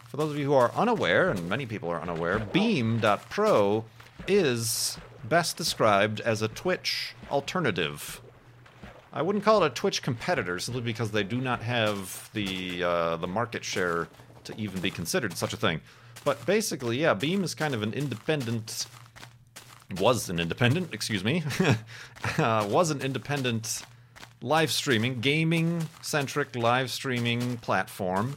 For 0.09 0.17
those 0.17 0.31
of 0.33 0.39
you 0.39 0.47
who 0.47 0.55
are 0.55 0.73
unaware, 0.75 1.31
and 1.31 1.49
many 1.49 1.67
people 1.67 1.91
are 1.91 2.01
unaware, 2.01 2.39
Beam.pro 2.39 3.85
is 4.27 4.99
best 5.25 5.57
described 5.57 6.21
as 6.21 6.43
a 6.43 6.49
Twitch 6.49 7.15
alternative. 7.31 8.21
I 9.13 9.23
wouldn't 9.23 9.45
call 9.45 9.63
it 9.63 9.67
a 9.67 9.75
Twitch 9.75 10.03
competitor 10.03 10.59
simply 10.59 10.83
because 10.83 11.11
they 11.11 11.23
do 11.23 11.41
not 11.41 11.63
have 11.63 12.31
the 12.33 12.83
uh, 12.83 13.17
the 13.17 13.27
market 13.27 13.65
share 13.65 14.09
to 14.45 14.59
even 14.59 14.81
be 14.81 14.91
considered 14.91 15.37
such 15.37 15.53
a 15.53 15.57
thing. 15.57 15.81
But 16.25 16.45
basically, 16.47 17.01
yeah, 17.01 17.15
Beam 17.15 17.45
is 17.45 17.55
kind 17.55 17.75
of 17.75 17.83
an 17.83 17.93
independent. 17.93 18.87
Was 19.99 20.29
an 20.29 20.39
independent, 20.39 20.93
excuse 20.93 21.25
me, 21.25 21.43
uh, 22.39 22.67
was 22.69 22.91
an 22.91 23.01
independent 23.01 23.83
live 24.41 24.71
streaming, 24.71 25.21
gaming 25.21 25.89
centric 26.03 26.55
live 26.55 26.91
streaming 26.91 27.57
platform. 27.59 28.37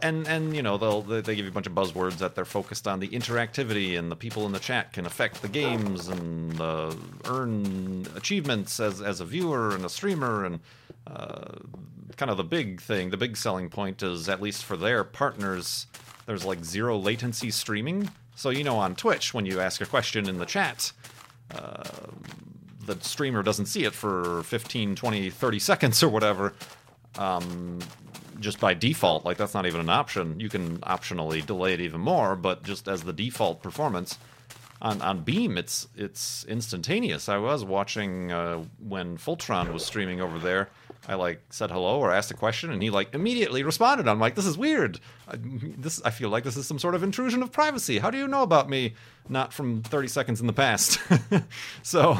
And 0.00 0.26
and 0.26 0.56
you 0.56 0.62
know 0.62 0.78
they'll 0.78 1.02
they 1.02 1.36
give 1.36 1.44
you 1.44 1.48
a 1.50 1.54
bunch 1.54 1.68
of 1.68 1.74
buzzwords 1.74 2.18
that 2.18 2.34
they're 2.34 2.44
focused 2.44 2.88
on. 2.88 2.98
The 2.98 3.08
interactivity 3.08 3.96
and 3.96 4.10
the 4.10 4.16
people 4.16 4.46
in 4.46 4.52
the 4.52 4.58
chat 4.58 4.92
can 4.92 5.06
affect 5.06 5.42
the 5.42 5.48
games 5.48 6.08
and 6.08 6.60
uh, 6.60 6.92
earn 7.26 8.08
achievements 8.16 8.80
as 8.80 9.00
as 9.00 9.20
a 9.20 9.24
viewer 9.24 9.74
and 9.74 9.84
a 9.84 9.88
streamer 9.88 10.44
and 10.44 10.58
uh, 11.06 11.54
kind 12.16 12.32
of 12.32 12.36
the 12.36 12.44
big 12.44 12.80
thing 12.80 13.10
the 13.10 13.16
big 13.16 13.36
selling 13.36 13.68
point 13.68 14.02
is 14.02 14.28
at 14.28 14.42
least 14.42 14.64
for 14.64 14.76
their 14.76 15.04
partners 15.04 15.86
there's 16.26 16.44
like 16.44 16.64
zero 16.64 16.98
latency 16.98 17.52
streaming. 17.52 18.10
So 18.34 18.50
you 18.50 18.64
know 18.64 18.78
on 18.78 18.96
twitch 18.96 19.32
when 19.32 19.46
you 19.46 19.60
ask 19.60 19.80
a 19.80 19.86
question 19.86 20.28
in 20.28 20.38
the 20.38 20.46
chat 20.46 20.90
uh, 21.54 21.84
the 22.86 22.98
streamer 23.00 23.42
doesn't 23.42 23.66
see 23.66 23.84
it 23.84 23.92
for 23.92 24.42
15 24.44 24.94
20 24.94 25.30
30 25.30 25.58
seconds 25.58 26.02
or 26.02 26.08
whatever 26.08 26.54
um, 27.18 27.78
just 28.40 28.60
by 28.60 28.74
default, 28.74 29.24
like 29.24 29.36
that's 29.36 29.54
not 29.54 29.66
even 29.66 29.80
an 29.80 29.90
option. 29.90 30.40
You 30.40 30.48
can 30.48 30.78
optionally 30.78 31.44
delay 31.44 31.74
it 31.74 31.80
even 31.80 32.00
more, 32.00 32.36
but 32.36 32.62
just 32.62 32.88
as 32.88 33.02
the 33.02 33.12
default 33.12 33.62
performance 33.62 34.18
on 34.80 35.00
on 35.00 35.22
Beam, 35.22 35.56
it's 35.56 35.86
it's 35.96 36.44
instantaneous. 36.44 37.28
I 37.28 37.38
was 37.38 37.64
watching 37.64 38.32
uh, 38.32 38.64
when 38.80 39.16
Fultron 39.16 39.72
was 39.72 39.84
streaming 39.84 40.20
over 40.20 40.38
there. 40.38 40.70
I 41.08 41.14
like 41.14 41.42
said 41.50 41.70
hello 41.70 41.98
or 41.98 42.12
asked 42.12 42.30
a 42.30 42.34
question, 42.34 42.70
and 42.70 42.82
he 42.82 42.90
like 42.90 43.14
immediately 43.14 43.64
responded. 43.64 44.06
I'm 44.06 44.20
like, 44.20 44.34
this 44.36 44.46
is 44.46 44.56
weird. 44.56 45.00
I, 45.26 45.34
this 45.36 46.00
I 46.04 46.10
feel 46.10 46.28
like 46.28 46.44
this 46.44 46.56
is 46.56 46.66
some 46.66 46.78
sort 46.78 46.94
of 46.94 47.02
intrusion 47.02 47.42
of 47.42 47.50
privacy. 47.50 47.98
How 47.98 48.10
do 48.10 48.18
you 48.18 48.28
know 48.28 48.42
about 48.42 48.70
me? 48.70 48.94
Not 49.28 49.52
from 49.52 49.82
30 49.82 50.08
seconds 50.08 50.40
in 50.40 50.46
the 50.46 50.52
past. 50.52 51.00
so, 51.82 52.18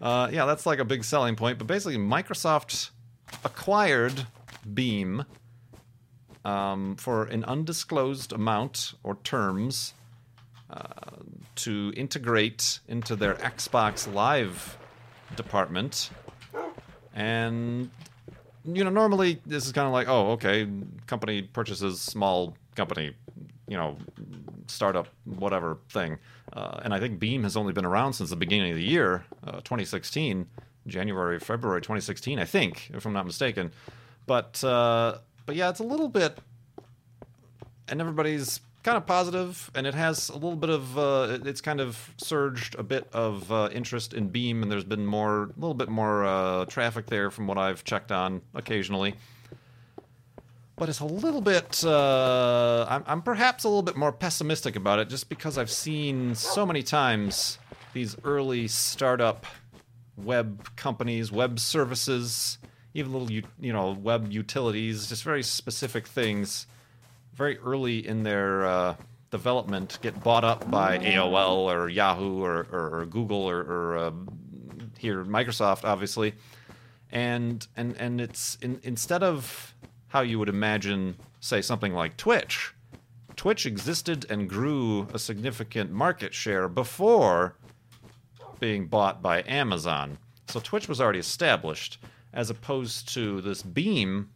uh, 0.00 0.30
yeah, 0.32 0.44
that's 0.44 0.64
like 0.64 0.78
a 0.78 0.84
big 0.84 1.02
selling 1.02 1.34
point. 1.34 1.58
But 1.58 1.66
basically, 1.66 1.96
Microsoft 1.96 2.90
acquired 3.44 4.26
Beam 4.74 5.24
um, 6.44 6.96
for 6.96 7.24
an 7.24 7.44
undisclosed 7.44 8.32
amount 8.32 8.94
or 9.02 9.16
terms 9.16 9.94
uh, 10.70 10.86
to 11.56 11.92
integrate 11.96 12.80
into 12.86 13.16
their 13.16 13.34
Xbox 13.34 14.12
Live 14.12 14.78
department. 15.36 16.10
And, 17.14 17.90
you 18.64 18.84
know, 18.84 18.90
normally 18.90 19.40
this 19.46 19.66
is 19.66 19.72
kind 19.72 19.86
of 19.86 19.92
like, 19.92 20.08
oh, 20.08 20.32
okay, 20.32 20.68
company 21.06 21.42
purchases 21.42 22.00
small 22.00 22.56
company, 22.74 23.14
you 23.68 23.76
know, 23.76 23.96
startup, 24.66 25.08
whatever 25.24 25.78
thing. 25.90 26.18
Uh, 26.52 26.80
and 26.82 26.92
I 26.92 27.00
think 27.00 27.18
Beam 27.18 27.42
has 27.44 27.56
only 27.56 27.72
been 27.72 27.84
around 27.84 28.14
since 28.14 28.30
the 28.30 28.36
beginning 28.36 28.70
of 28.72 28.76
the 28.76 28.84
year, 28.84 29.24
uh, 29.46 29.60
2016, 29.60 30.46
January, 30.86 31.38
February 31.38 31.80
2016, 31.80 32.38
I 32.38 32.44
think, 32.44 32.90
if 32.92 33.06
I'm 33.06 33.12
not 33.12 33.26
mistaken. 33.26 33.72
But 34.26 34.62
uh, 34.62 35.18
but 35.46 35.56
yeah, 35.56 35.70
it's 35.70 35.80
a 35.80 35.84
little 35.84 36.08
bit, 36.08 36.38
and 37.88 38.00
everybody's 38.00 38.60
kind 38.82 38.96
of 38.96 39.06
positive, 39.06 39.70
and 39.74 39.86
it 39.86 39.94
has 39.94 40.28
a 40.28 40.34
little 40.34 40.56
bit 40.56 40.70
of 40.70 40.98
uh, 40.98 41.38
it's 41.44 41.60
kind 41.60 41.80
of 41.80 42.14
surged 42.16 42.74
a 42.76 42.82
bit 42.82 43.08
of 43.12 43.50
uh, 43.50 43.68
interest 43.72 44.14
in 44.14 44.28
Beam, 44.28 44.62
and 44.62 44.70
there's 44.70 44.84
been 44.84 45.06
more, 45.06 45.44
a 45.44 45.60
little 45.60 45.74
bit 45.74 45.88
more 45.88 46.24
uh, 46.24 46.64
traffic 46.66 47.06
there 47.06 47.30
from 47.30 47.46
what 47.46 47.58
I've 47.58 47.84
checked 47.84 48.12
on 48.12 48.42
occasionally. 48.54 49.14
But 50.76 50.88
it's 50.88 51.00
a 51.00 51.04
little 51.06 51.42
bit. 51.42 51.84
Uh, 51.84 52.86
I'm, 52.88 53.04
I'm 53.06 53.22
perhaps 53.22 53.64
a 53.64 53.68
little 53.68 53.82
bit 53.82 53.96
more 53.96 54.12
pessimistic 54.12 54.76
about 54.76 54.98
it, 54.98 55.08
just 55.08 55.28
because 55.28 55.58
I've 55.58 55.70
seen 55.70 56.34
so 56.34 56.64
many 56.64 56.82
times 56.82 57.58
these 57.92 58.16
early 58.24 58.66
startup 58.66 59.44
web 60.16 60.74
companies, 60.76 61.30
web 61.30 61.60
services 61.60 62.58
even 62.94 63.12
little 63.12 63.30
you 63.30 63.72
know 63.72 63.92
web 63.92 64.30
utilities, 64.30 65.08
just 65.08 65.22
very 65.22 65.42
specific 65.42 66.06
things, 66.06 66.66
very 67.34 67.58
early 67.58 68.06
in 68.06 68.22
their 68.22 68.66
uh, 68.66 68.94
development, 69.30 69.98
get 70.02 70.22
bought 70.22 70.44
up 70.44 70.70
by 70.70 70.98
AOL 70.98 71.72
or 71.72 71.88
Yahoo 71.88 72.42
or, 72.42 72.66
or, 72.72 73.00
or 73.00 73.06
Google 73.06 73.48
or, 73.48 73.60
or 73.60 73.98
uh, 73.98 74.10
here 74.98 75.24
Microsoft, 75.24 75.84
obviously, 75.84 76.34
and 77.10 77.66
and 77.76 77.96
and 77.96 78.20
it's 78.20 78.56
in, 78.60 78.80
instead 78.82 79.22
of 79.22 79.74
how 80.08 80.20
you 80.20 80.38
would 80.38 80.48
imagine, 80.48 81.16
say 81.40 81.62
something 81.62 81.94
like 81.94 82.16
Twitch. 82.16 82.74
Twitch 83.36 83.64
existed 83.64 84.26
and 84.28 84.48
grew 84.48 85.06
a 85.14 85.18
significant 85.18 85.90
market 85.90 86.34
share 86.34 86.68
before 86.68 87.54
being 88.58 88.86
bought 88.86 89.22
by 89.22 89.42
Amazon. 89.46 90.18
So 90.48 90.60
Twitch 90.60 90.88
was 90.88 91.00
already 91.00 91.20
established 91.20 91.98
as 92.32 92.50
opposed 92.50 93.08
to 93.14 93.40
this 93.40 93.62
beam 93.62 94.30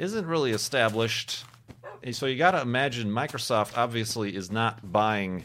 isn't 0.00 0.26
really 0.26 0.52
established. 0.52 1.44
So 2.12 2.26
you 2.26 2.38
got 2.38 2.52
to 2.52 2.62
imagine 2.62 3.10
Microsoft 3.10 3.76
obviously 3.76 4.34
is 4.34 4.50
not 4.50 4.90
buying 4.90 5.44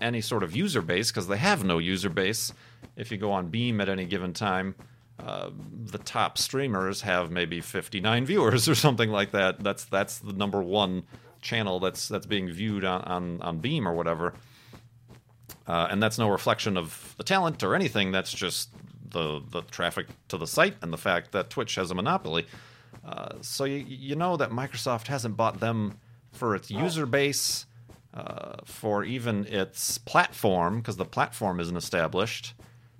any 0.00 0.20
sort 0.20 0.42
of 0.42 0.54
user 0.54 0.82
base 0.82 1.10
because 1.10 1.26
they 1.26 1.38
have 1.38 1.64
no 1.64 1.78
user 1.78 2.10
base. 2.10 2.52
If 2.96 3.10
you 3.10 3.16
go 3.16 3.32
on 3.32 3.48
Beam 3.48 3.80
at 3.80 3.88
any 3.88 4.04
given 4.04 4.34
time, 4.34 4.74
uh, 5.18 5.50
the 5.86 5.98
top 5.98 6.36
streamers 6.36 7.00
have 7.00 7.30
maybe 7.30 7.60
59 7.62 8.26
viewers 8.26 8.68
or 8.68 8.74
something 8.74 9.10
like 9.10 9.32
that. 9.32 9.60
That's 9.60 9.84
that's 9.86 10.18
the 10.18 10.34
number 10.34 10.62
one 10.62 11.04
channel 11.40 11.80
that's 11.80 12.06
that's 12.08 12.26
being 12.26 12.50
viewed 12.50 12.84
on 12.84 13.00
on, 13.02 13.40
on 13.40 13.58
Beam 13.58 13.88
or 13.88 13.94
whatever. 13.94 14.34
Uh, 15.66 15.88
and 15.90 16.02
that's 16.02 16.18
no 16.18 16.28
reflection 16.28 16.76
of 16.76 17.14
the 17.16 17.24
talent 17.24 17.62
or 17.62 17.74
anything. 17.74 18.12
That's 18.12 18.32
just 18.32 18.70
the 19.08 19.40
the 19.50 19.62
traffic 19.62 20.06
to 20.28 20.36
the 20.36 20.46
site 20.46 20.74
and 20.82 20.92
the 20.92 20.98
fact 20.98 21.32
that 21.32 21.48
Twitch 21.48 21.76
has 21.76 21.90
a 21.90 21.94
monopoly. 21.94 22.46
Uh, 23.04 23.36
so 23.40 23.64
you, 23.64 23.84
you 23.88 24.14
know 24.14 24.36
that 24.36 24.50
Microsoft 24.50 25.06
hasn't 25.06 25.36
bought 25.36 25.60
them 25.60 25.98
for 26.32 26.54
its 26.54 26.70
user 26.70 27.06
base, 27.06 27.66
uh, 28.14 28.56
for 28.64 29.04
even 29.04 29.46
its 29.46 29.98
platform, 29.98 30.78
because 30.78 30.96
the 30.96 31.04
platform 31.04 31.60
isn't 31.60 31.76
established. 31.76 32.54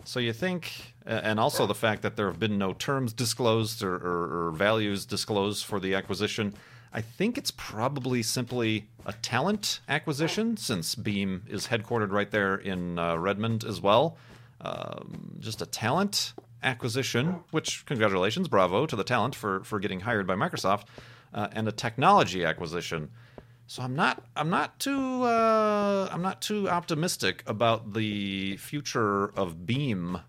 So 0.04 0.18
you 0.18 0.32
think, 0.32 0.94
and 1.04 1.38
also 1.38 1.66
the 1.66 1.74
fact 1.74 2.02
that 2.02 2.16
there 2.16 2.26
have 2.26 2.40
been 2.40 2.58
no 2.58 2.72
terms 2.72 3.12
disclosed 3.12 3.82
or, 3.82 3.94
or, 3.94 4.48
or 4.48 4.50
values 4.52 5.04
disclosed 5.04 5.64
for 5.64 5.78
the 5.78 5.94
acquisition. 5.94 6.54
I 6.92 7.02
think 7.02 7.38
it's 7.38 7.52
probably 7.52 8.22
simply 8.22 8.88
a 9.06 9.12
talent 9.12 9.80
acquisition, 9.88 10.56
since 10.56 10.94
Beam 10.94 11.44
is 11.48 11.68
headquartered 11.68 12.10
right 12.10 12.30
there 12.30 12.56
in 12.56 12.98
uh, 12.98 13.16
Redmond 13.16 13.62
as 13.64 13.80
well. 13.80 14.16
Um, 14.60 15.36
just 15.38 15.62
a 15.62 15.66
talent 15.66 16.32
acquisition, 16.62 17.40
which 17.50 17.84
congratulations, 17.86 18.48
bravo 18.48 18.86
to 18.86 18.96
the 18.96 19.04
talent 19.04 19.34
for 19.34 19.64
for 19.64 19.78
getting 19.78 20.00
hired 20.00 20.26
by 20.26 20.34
Microsoft, 20.34 20.84
uh, 21.34 21.48
and 21.52 21.68
a 21.68 21.72
technology 21.72 22.44
acquisition. 22.44 23.10
So 23.66 23.82
I'm 23.82 23.94
not 23.94 24.24
I'm 24.34 24.50
not 24.50 24.78
too 24.80 25.22
uh, 25.22 26.08
I'm 26.10 26.22
not 26.22 26.42
too 26.42 26.68
optimistic 26.68 27.42
about 27.46 27.94
the 27.94 28.56
future 28.56 29.28
of 29.38 29.64
Beam 29.64 30.20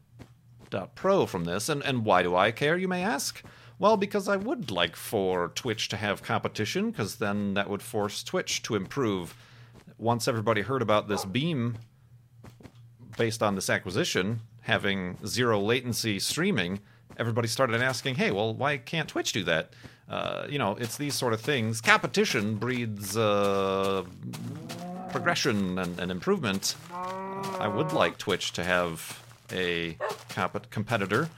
Pro 0.96 1.26
from 1.26 1.46
this. 1.46 1.68
And 1.70 1.84
and 1.84 2.06
why 2.06 2.24
do 2.24 2.36
I 2.36 2.52
care? 2.52 2.78
You 2.78 2.88
may 2.88 3.04
ask. 3.04 3.44
Well, 3.80 3.98
because 3.98 4.28
I 4.28 4.38
would 4.38 4.70
like 4.70 4.96
for 4.96 5.48
Twitch 5.56 5.90
to 5.90 5.98
have 5.98 6.22
competition, 6.22 6.92
because 6.92 7.16
then 7.16 7.56
that 7.56 7.68
would 7.68 7.82
force 7.82 8.24
Twitch 8.24 8.62
to 8.62 8.76
improve. 8.76 9.36
Once 9.98 10.28
everybody 10.28 10.62
heard 10.62 10.84
about 10.84 11.08
this 11.08 11.26
Beam 11.26 11.80
based 13.18 13.42
on 13.42 13.56
this 13.56 13.72
acquisition, 13.72 14.42
having 14.62 15.18
zero 15.26 15.60
latency 15.60 16.20
streaming, 16.20 16.80
everybody 17.18 17.48
started 17.48 17.82
asking, 17.82 18.16
hey, 18.16 18.32
well, 18.32 18.54
why 18.54 18.78
can't 18.78 19.08
Twitch 19.08 19.34
do 19.34 19.44
that? 19.44 19.72
Uh, 20.10 20.46
you 20.50 20.60
know, 20.60 20.76
it's 20.76 20.98
these 20.98 21.14
sort 21.14 21.34
of 21.34 21.42
things. 21.42 21.80
Competition 21.80 22.56
breeds 22.56 23.16
uh, 23.16 24.04
progression 25.10 25.80
and, 25.80 26.00
and 26.00 26.12
improvement. 26.12 26.76
Uh, 26.94 27.58
I 27.60 27.68
would 27.68 27.94
like 27.94 28.18
Twitch 28.18 28.52
to 28.54 28.64
have 28.64 29.24
a 29.52 29.98
comp- 30.30 30.70
competitor. 30.70 31.30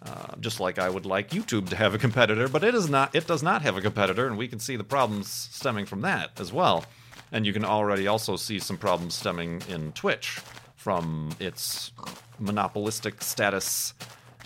Uh, 0.00 0.36
just 0.40 0.60
like 0.60 0.78
I 0.78 0.88
would 0.88 1.06
like 1.06 1.30
YouTube 1.30 1.68
to 1.70 1.76
have 1.76 1.92
a 1.92 1.98
competitor, 1.98 2.48
but 2.48 2.62
it 2.62 2.74
is 2.74 2.88
not. 2.88 3.14
It 3.16 3.26
does 3.26 3.42
not 3.42 3.62
have 3.62 3.76
a 3.76 3.80
competitor, 3.80 4.28
and 4.28 4.38
we 4.38 4.46
can 4.46 4.60
see 4.60 4.76
the 4.76 4.84
problems 4.84 5.28
stemming 5.28 5.86
from 5.86 6.02
that 6.02 6.38
as 6.38 6.52
well. 6.52 6.84
And 7.32 7.44
you 7.44 7.52
can 7.52 7.64
already 7.64 8.06
also 8.06 8.36
see 8.36 8.60
some 8.60 8.78
problems 8.78 9.14
stemming 9.14 9.62
in 9.68 9.92
Twitch 9.92 10.38
from 10.88 11.28
its 11.38 11.92
monopolistic 12.38 13.22
status. 13.22 13.92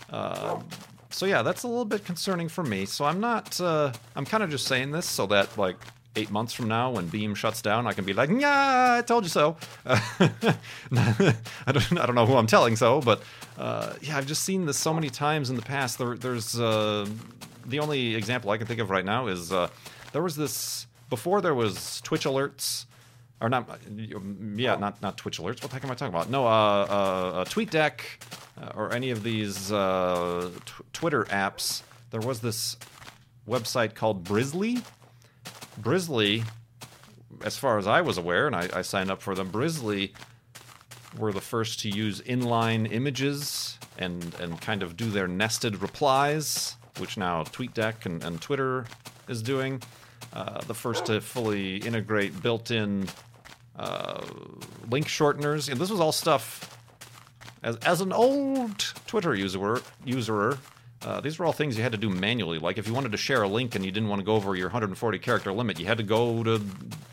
Uh, 0.09 0.59
so 1.09 1.25
yeah, 1.25 1.41
that's 1.41 1.63
a 1.63 1.67
little 1.69 1.85
bit 1.85 2.03
concerning 2.03 2.49
for 2.49 2.65
me. 2.65 2.85
So 2.85 3.05
I'm 3.05 3.21
not. 3.21 3.61
Uh, 3.61 3.93
I'm 4.13 4.25
kind 4.25 4.43
of 4.43 4.49
just 4.49 4.67
saying 4.67 4.91
this 4.91 5.05
so 5.05 5.25
that 5.27 5.57
like 5.57 5.77
eight 6.17 6.31
months 6.31 6.51
from 6.51 6.67
now, 6.67 6.91
when 6.91 7.07
Beam 7.07 7.33
shuts 7.33 7.61
down, 7.61 7.87
I 7.87 7.93
can 7.93 8.03
be 8.03 8.11
like, 8.11 8.29
"Yeah, 8.29 8.95
I 8.99 9.03
told 9.03 9.23
you 9.23 9.29
so." 9.29 9.55
I 9.85 10.57
don't. 11.71 11.97
I 11.97 12.05
don't 12.05 12.15
know 12.15 12.25
who 12.25 12.35
I'm 12.35 12.47
telling 12.47 12.75
so, 12.75 12.99
but 12.99 13.23
uh, 13.57 13.93
yeah, 14.01 14.17
I've 14.17 14.27
just 14.27 14.43
seen 14.43 14.65
this 14.65 14.75
so 14.75 14.93
many 14.93 15.09
times 15.09 15.49
in 15.49 15.55
the 15.55 15.61
past. 15.61 15.97
There, 15.97 16.17
there's 16.17 16.59
uh, 16.59 17.07
the 17.65 17.79
only 17.79 18.15
example 18.15 18.51
I 18.51 18.57
can 18.57 18.67
think 18.67 18.81
of 18.81 18.89
right 18.89 19.05
now 19.05 19.27
is 19.27 19.53
uh, 19.53 19.69
there 20.11 20.21
was 20.21 20.35
this 20.35 20.87
before 21.09 21.39
there 21.39 21.55
was 21.55 22.01
Twitch 22.01 22.25
alerts 22.25 22.85
or 23.43 23.49
not 23.49 23.69
yeah 24.55 24.75
not 24.77 25.01
not 25.01 25.17
twitch 25.17 25.37
alerts. 25.39 25.61
What 25.61 25.69
the 25.69 25.73
heck 25.73 25.83
am 25.83 25.91
i 25.91 25.95
talking 25.95 26.13
about? 26.13 26.29
No 26.29 26.47
uh, 26.47 26.49
uh, 26.49 26.93
uh 27.41 27.45
tweetdeck 27.45 27.99
uh, 28.59 28.71
or 28.73 28.93
any 28.93 29.11
of 29.11 29.21
these 29.21 29.71
uh, 29.71 30.49
t- 30.65 30.83
twitter 30.93 31.25
apps. 31.25 31.83
There 32.09 32.21
was 32.21 32.39
this 32.39 32.77
website 33.47 33.93
called 33.93 34.23
brizzly. 34.23 34.83
Brizzly 35.79 36.45
as 37.43 37.57
far 37.57 37.77
as 37.77 37.87
i 37.87 37.99
was 37.99 38.17
aware 38.17 38.45
and 38.47 38.55
I, 38.55 38.69
I 38.73 38.81
signed 38.83 39.09
up 39.11 39.21
for 39.21 39.33
them 39.35 39.51
brizzly 39.51 40.11
were 41.17 41.33
the 41.33 41.41
first 41.41 41.79
to 41.81 41.89
use 41.89 42.21
inline 42.21 42.89
images 42.89 43.77
and 43.97 44.33
and 44.39 44.61
kind 44.61 44.83
of 44.83 44.95
do 44.95 45.09
their 45.09 45.27
nested 45.27 45.81
replies 45.81 46.77
which 46.99 47.17
now 47.17 47.43
tweetdeck 47.43 48.05
and, 48.05 48.23
and 48.23 48.39
twitter 48.39 48.85
is 49.27 49.41
doing. 49.41 49.81
Uh, 50.31 50.61
the 50.61 50.73
first 50.73 51.05
to 51.05 51.21
fully 51.21 51.77
integrate 51.77 52.41
built-in 52.41 53.07
uh, 53.75 54.21
link 54.89 55.07
shorteners. 55.07 55.69
And 55.69 55.79
this 55.79 55.89
was 55.89 55.99
all 55.99 56.11
stuff 56.11 56.77
as, 57.63 57.77
as 57.77 58.01
an 58.01 58.11
old 58.11 58.77
Twitter 59.07 59.33
user, 59.33 59.81
user 60.05 60.57
uh, 61.05 61.19
these 61.19 61.37
were 61.37 61.45
all 61.45 61.51
things 61.51 61.75
you 61.75 61.83
had 61.83 61.91
to 61.91 61.97
do 61.97 62.09
manually. 62.09 62.59
Like 62.59 62.77
if 62.77 62.87
you 62.87 62.93
wanted 62.93 63.11
to 63.11 63.17
share 63.17 63.43
a 63.43 63.47
link 63.47 63.75
and 63.75 63.83
you 63.83 63.91
didn't 63.91 64.09
want 64.09 64.19
to 64.19 64.25
go 64.25 64.35
over 64.35 64.55
your 64.55 64.67
140 64.67 65.19
character 65.19 65.51
limit, 65.51 65.79
you 65.79 65.85
had 65.85 65.97
to 65.97 66.03
go 66.03 66.43
to 66.43 66.61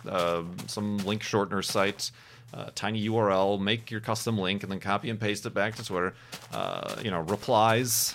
uh, 0.08 0.42
some 0.66 0.98
link 0.98 1.22
shortener 1.22 1.64
site, 1.64 2.10
uh, 2.54 2.70
tiny 2.74 3.08
URL, 3.08 3.60
make 3.60 3.90
your 3.90 4.00
custom 4.00 4.38
link, 4.38 4.62
and 4.62 4.70
then 4.70 4.80
copy 4.80 5.10
and 5.10 5.18
paste 5.18 5.44
it 5.44 5.54
back 5.54 5.74
to 5.76 5.84
Twitter. 5.84 6.14
Uh, 6.52 6.96
you 7.02 7.10
know, 7.10 7.20
replies. 7.20 8.14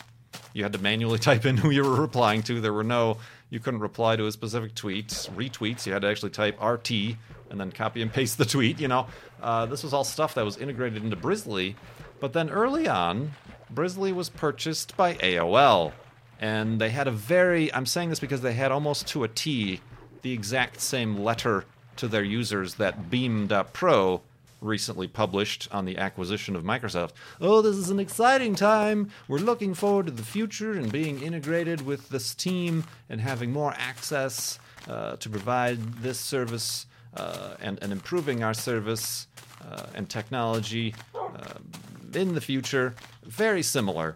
You 0.54 0.64
had 0.64 0.74
to 0.74 0.80
manually 0.80 1.20
type 1.30 1.46
in 1.46 1.58
who 1.58 1.72
you 1.72 1.84
were 1.84 2.00
replying 2.02 2.44
to. 2.44 2.62
There 2.62 2.74
were 2.74 2.84
no, 2.84 3.18
you 3.50 3.60
couldn't 3.60 3.82
reply 3.82 4.16
to 4.16 4.28
a 4.28 4.32
specific 4.32 4.76
tweet. 4.76 5.10
Retweets, 5.36 5.86
you 5.86 5.94
had 5.94 6.04
to 6.04 6.08
actually 6.08 6.32
type 6.32 6.62
RT 6.62 7.18
and 7.56 7.62
then 7.62 7.72
copy 7.72 8.02
and 8.02 8.12
paste 8.12 8.38
the 8.38 8.46
tweet. 8.46 8.82
You 8.82 8.90
know, 8.90 9.08
uh, 9.42 9.66
this 9.66 9.82
was 9.82 9.94
all 9.94 10.04
stuff 10.04 10.36
that 10.36 10.44
was 10.44 10.58
integrated 10.58 11.02
into 11.04 11.16
Brizzly. 11.16 11.76
But 12.20 12.34
then 12.34 12.50
early 12.50 12.88
on, 12.88 13.32
Brizzly 13.74 14.14
was 14.14 14.30
purchased 14.30 14.96
by 14.98 15.14
AOL, 15.16 15.94
and 16.40 16.80
they 16.80 16.90
had 16.90 17.08
a 17.08 17.12
very 17.12 17.74
I'm 17.74 17.86
saying 17.86 18.10
this 18.10 18.20
because 18.20 18.42
they 18.42 18.54
had 18.54 18.72
almost 18.72 19.08
to 19.08 19.24
a 19.24 19.30
T 19.30 19.80
the 20.22 20.34
exact 20.34 20.82
same 20.82 21.18
letter 21.18 21.64
to 21.96 22.08
their 22.10 22.24
users 22.24 22.76
that 22.76 23.10
Beam.pro 23.10 24.22
recently 24.60 25.08
published 25.08 25.70
on 25.72 25.86
the 25.86 25.98
acquisition 25.98 26.56
of 26.56 26.64
Microsoft. 26.64 27.12
Oh, 27.40 27.62
this 27.62 27.76
is 27.76 27.90
an 27.90 28.00
exciting 28.00 28.56
time. 28.56 29.12
We're 29.28 29.38
looking 29.38 29.74
forward 29.74 30.08
to 30.08 30.12
the 30.12 30.24
future 30.24 30.74
and 30.74 30.92
being 30.92 31.22
integrated 31.22 31.86
with 31.86 32.10
this 32.10 32.34
team 32.34 32.84
and 33.10 33.22
having 33.22 33.52
more 33.52 33.74
access 33.78 34.60
uh, 34.88 35.16
to 35.18 35.30
provide 35.30 35.78
this 36.02 36.20
service 36.20 36.88
and, 37.60 37.80
and 37.82 37.92
improving 37.92 38.44
our 38.44 38.54
service 38.54 39.28
uh, 39.70 39.84
and 39.94 40.10
technology 40.10 40.94
uh, 41.16 41.60
in 42.14 42.34
the 42.34 42.42
future. 42.42 42.96
Very 43.24 43.64
similar. 43.64 44.16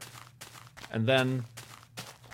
And 0.91 1.07
then 1.07 1.45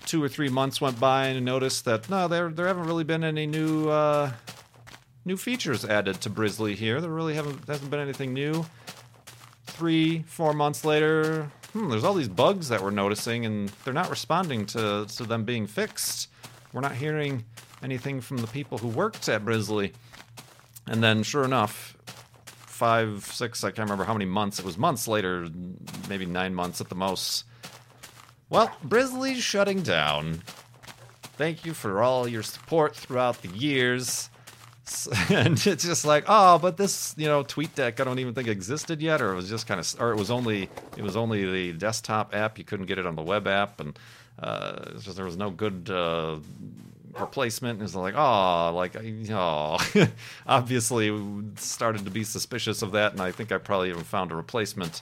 two 0.05 0.23
or 0.23 0.29
three 0.29 0.49
months 0.49 0.79
went 0.79 0.99
by 0.99 1.27
and 1.27 1.45
noticed 1.45 1.85
that 1.85 2.09
no, 2.09 2.27
there 2.27 2.49
there 2.49 2.67
haven't 2.67 2.85
really 2.85 3.03
been 3.03 3.23
any 3.23 3.45
new 3.45 3.89
uh, 3.89 4.31
new 5.25 5.37
features 5.37 5.83
added 5.83 6.21
to 6.21 6.29
Brizzly 6.29 6.75
here. 6.75 7.01
There 7.01 7.09
really 7.09 7.33
haven't 7.33 7.67
hasn't 7.67 7.89
been 7.89 7.99
anything 7.99 8.33
new. 8.33 8.65
Three, 9.65 10.23
four 10.27 10.53
months 10.53 10.85
later, 10.85 11.51
hmm, 11.73 11.89
there's 11.89 12.05
all 12.05 12.13
these 12.13 12.29
bugs 12.29 12.69
that 12.69 12.81
we're 12.81 12.91
noticing, 12.91 13.45
and 13.45 13.69
they're 13.83 13.93
not 13.93 14.09
responding 14.09 14.65
to 14.67 15.05
to 15.17 15.23
them 15.23 15.43
being 15.43 15.67
fixed. 15.67 16.29
We're 16.71 16.81
not 16.81 16.95
hearing 16.95 17.43
anything 17.83 18.21
from 18.21 18.37
the 18.37 18.47
people 18.47 18.77
who 18.77 18.87
worked 18.87 19.27
at 19.27 19.43
Brizzly. 19.43 19.93
And 20.87 21.03
then, 21.03 21.23
sure 21.23 21.43
enough, 21.43 21.97
five, 22.75 23.25
six, 23.25 23.63
I 23.63 23.69
can't 23.69 23.89
remember 23.89 24.03
how 24.03 24.13
many 24.13 24.25
months, 24.25 24.59
it 24.59 24.65
was 24.65 24.77
months 24.77 25.07
later, 25.07 25.47
maybe 26.09 26.25
nine 26.25 26.53
months 26.53 26.81
at 26.81 26.89
the 26.89 26.95
most. 26.95 27.45
Well, 28.49 28.69
Brizzly's 28.85 29.41
shutting 29.41 29.81
down. 29.81 30.43
Thank 31.37 31.65
you 31.65 31.73
for 31.73 32.01
all 32.03 32.27
your 32.27 32.43
support 32.43 32.95
throughout 32.95 33.41
the 33.41 33.49
years. 33.49 34.29
And 35.31 35.53
it's 35.65 35.83
just 35.83 36.05
like, 36.05 36.25
oh, 36.27 36.59
but 36.59 36.77
this, 36.77 37.15
you 37.17 37.25
know, 37.25 37.41
tweet 37.41 37.73
deck 37.73 37.99
I 37.99 38.03
don't 38.03 38.19
even 38.19 38.35
think 38.35 38.47
existed 38.47 39.01
yet, 39.01 39.19
or 39.19 39.31
it 39.33 39.35
was 39.35 39.49
just 39.49 39.65
kind 39.65 39.79
of, 39.79 39.95
or 39.99 40.11
it 40.11 40.15
was 40.15 40.29
only, 40.29 40.69
it 40.95 41.01
was 41.01 41.15
only 41.15 41.43
the 41.43 41.73
desktop 41.73 42.35
app. 42.35 42.59
You 42.59 42.63
couldn't 42.63 42.85
get 42.85 42.99
it 42.99 43.07
on 43.07 43.15
the 43.15 43.23
web 43.23 43.47
app, 43.47 43.79
and 43.79 43.97
uh, 44.37 44.91
just, 44.99 45.15
there 45.15 45.25
was 45.25 45.37
no 45.37 45.49
good 45.49 45.89
uh, 45.89 46.37
replacement 47.19 47.81
is 47.81 47.95
like 47.95 48.13
oh 48.15 48.73
like 48.75 48.95
oh 49.31 49.77
obviously 50.47 51.11
started 51.55 52.03
to 52.05 52.11
be 52.11 52.23
suspicious 52.23 52.81
of 52.81 52.91
that 52.91 53.13
and 53.13 53.21
i 53.21 53.31
think 53.31 53.51
i 53.51 53.57
probably 53.57 53.89
even 53.89 54.03
found 54.03 54.31
a 54.31 54.35
replacement 54.35 55.01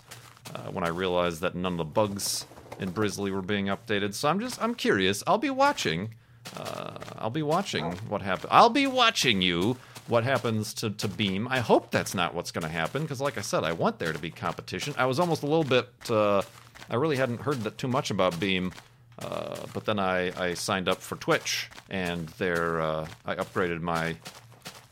uh, 0.53 0.69
when 0.71 0.83
i 0.83 0.89
realized 0.89 1.41
that 1.41 1.55
none 1.55 1.73
of 1.73 1.77
the 1.77 1.83
bugs 1.83 2.45
in 2.79 2.91
brizzly 2.91 3.31
were 3.31 3.41
being 3.41 3.65
updated 3.67 4.13
so 4.13 4.29
i'm 4.29 4.39
just 4.39 4.61
i'm 4.61 4.75
curious 4.75 5.23
i'll 5.27 5.37
be 5.37 5.49
watching 5.49 6.13
uh, 6.57 6.97
i'll 7.17 7.29
be 7.29 7.43
watching 7.43 7.93
what 8.09 8.21
happens 8.21 8.47
i'll 8.51 8.69
be 8.69 8.87
watching 8.87 9.41
you 9.41 9.77
what 10.07 10.23
happens 10.23 10.73
to, 10.75 10.89
to 10.89 11.07
Beam. 11.07 11.47
I 11.49 11.59
hope 11.59 11.91
that's 11.91 12.13
not 12.13 12.33
what's 12.33 12.51
going 12.51 12.63
to 12.63 12.69
happen 12.69 13.03
because, 13.03 13.21
like 13.21 13.37
I 13.37 13.41
said, 13.41 13.63
I 13.63 13.71
want 13.71 13.99
there 13.99 14.11
to 14.11 14.19
be 14.19 14.29
competition. 14.31 14.93
I 14.97 15.05
was 15.05 15.19
almost 15.19 15.43
a 15.43 15.45
little 15.45 15.63
bit. 15.63 15.89
Uh, 16.09 16.41
I 16.89 16.95
really 16.95 17.15
hadn't 17.15 17.41
heard 17.41 17.61
that 17.61 17.77
too 17.77 17.87
much 17.87 18.11
about 18.11 18.39
Beam, 18.39 18.73
uh, 19.19 19.55
but 19.73 19.85
then 19.85 19.99
I, 19.99 20.31
I 20.41 20.53
signed 20.53 20.87
up 20.87 21.01
for 21.01 21.15
Twitch 21.15 21.69
and 21.89 22.27
there 22.39 22.81
uh, 22.81 23.07
I 23.25 23.35
upgraded 23.35 23.81
my 23.81 24.15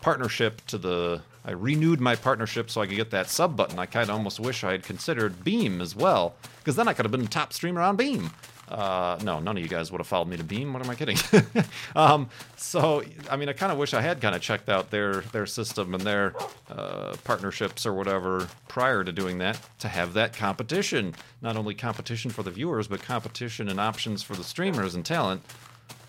partnership 0.02 0.66
to 0.68 0.78
the. 0.78 1.22
I 1.44 1.52
renewed 1.52 2.00
my 2.00 2.16
partnership 2.16 2.70
so 2.70 2.82
I 2.82 2.86
could 2.88 2.98
get 2.98 3.10
that 3.12 3.28
sub 3.28 3.56
button. 3.56 3.80
I 3.80 3.88
kind 3.88 4.10
of 4.10 4.16
almost 4.16 4.40
wish 4.40 4.64
I 4.64 4.74
had 4.74 4.84
considered 4.84 5.44
Beam 5.44 5.82
as 5.82 5.96
well 5.96 6.36
because 6.60 6.76
then 6.76 6.88
I 6.88 6.94
could 6.94 7.06
have 7.06 7.12
been 7.12 7.28
top 7.28 7.52
streamer 7.52 7.82
on 7.82 7.96
Beam. 7.96 8.30
Uh, 8.72 9.20
no, 9.22 9.42
none 9.42 9.58
of 9.58 9.62
you 9.62 9.68
guys 9.68 9.92
would 9.92 10.00
have 10.00 10.08
followed 10.08 10.30
me 10.30 10.38
to 10.38 10.46
Beam. 10.46 10.72
What 10.72 10.82
am 10.82 10.90
I 10.90 10.96
kidding? 10.96 11.18
um, 11.96 12.30
so, 12.56 13.04
I 13.30 13.36
mean, 13.36 13.50
I 13.50 13.54
kind 13.54 13.70
of 13.70 13.78
wish 13.78 13.94
I 13.94 14.00
had 14.00 14.22
kind 14.22 14.34
of 14.34 14.42
checked 14.42 14.70
out 14.70 14.92
their 14.92 15.16
their 15.34 15.46
system 15.46 15.94
and 15.94 16.02
their 16.04 16.34
uh, 16.70 17.14
partnerships 17.26 17.86
or 17.86 17.94
whatever 17.94 18.48
prior 18.70 19.04
to 19.04 19.12
doing 19.12 19.40
that 19.40 19.60
to 19.80 19.90
have 19.90 20.14
that 20.14 20.34
competition. 20.34 21.14
Not 21.42 21.58
only 21.58 21.76
competition 21.76 22.32
for 22.32 22.44
the 22.44 22.52
viewers, 22.52 22.88
but 22.88 23.02
competition 23.02 23.68
and 23.68 23.78
options 23.78 24.24
for 24.24 24.36
the 24.36 24.44
streamers 24.44 24.96
and 24.96 25.06
talent. 25.06 25.42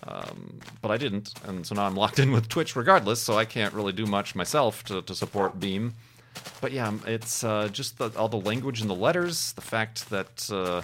Um, 0.05 0.59
but 0.81 0.89
I 0.89 0.97
didn't, 0.97 1.33
and 1.45 1.65
so 1.65 1.75
now 1.75 1.85
I'm 1.85 1.95
locked 1.95 2.19
in 2.19 2.31
with 2.31 2.47
Twitch 2.47 2.75
regardless, 2.75 3.21
so 3.21 3.37
I 3.37 3.45
can't 3.45 3.73
really 3.73 3.93
do 3.93 4.05
much 4.05 4.35
myself 4.35 4.83
to, 4.85 5.01
to 5.01 5.15
support 5.15 5.59
Beam. 5.59 5.93
But 6.61 6.71
yeah, 6.71 6.91
it's 7.05 7.43
uh, 7.43 7.67
just 7.69 7.97
the, 7.97 8.09
all 8.17 8.27
the 8.29 8.39
language 8.39 8.81
and 8.81 8.89
the 8.89 8.95
letters, 8.95 9.53
the 9.53 9.61
fact 9.61 10.09
that 10.09 10.49
uh, 10.51 10.81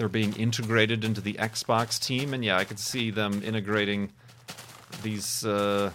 they're 0.00 0.08
being 0.08 0.32
integrated 0.36 1.04
into 1.04 1.20
the 1.20 1.34
Xbox 1.34 2.00
team, 2.00 2.32
and 2.32 2.42
yeah, 2.42 2.56
I 2.56 2.64
could 2.64 2.78
see 2.78 3.10
them 3.10 3.42
integrating 3.44 4.10
these 5.02 5.44
uh, 5.44 5.90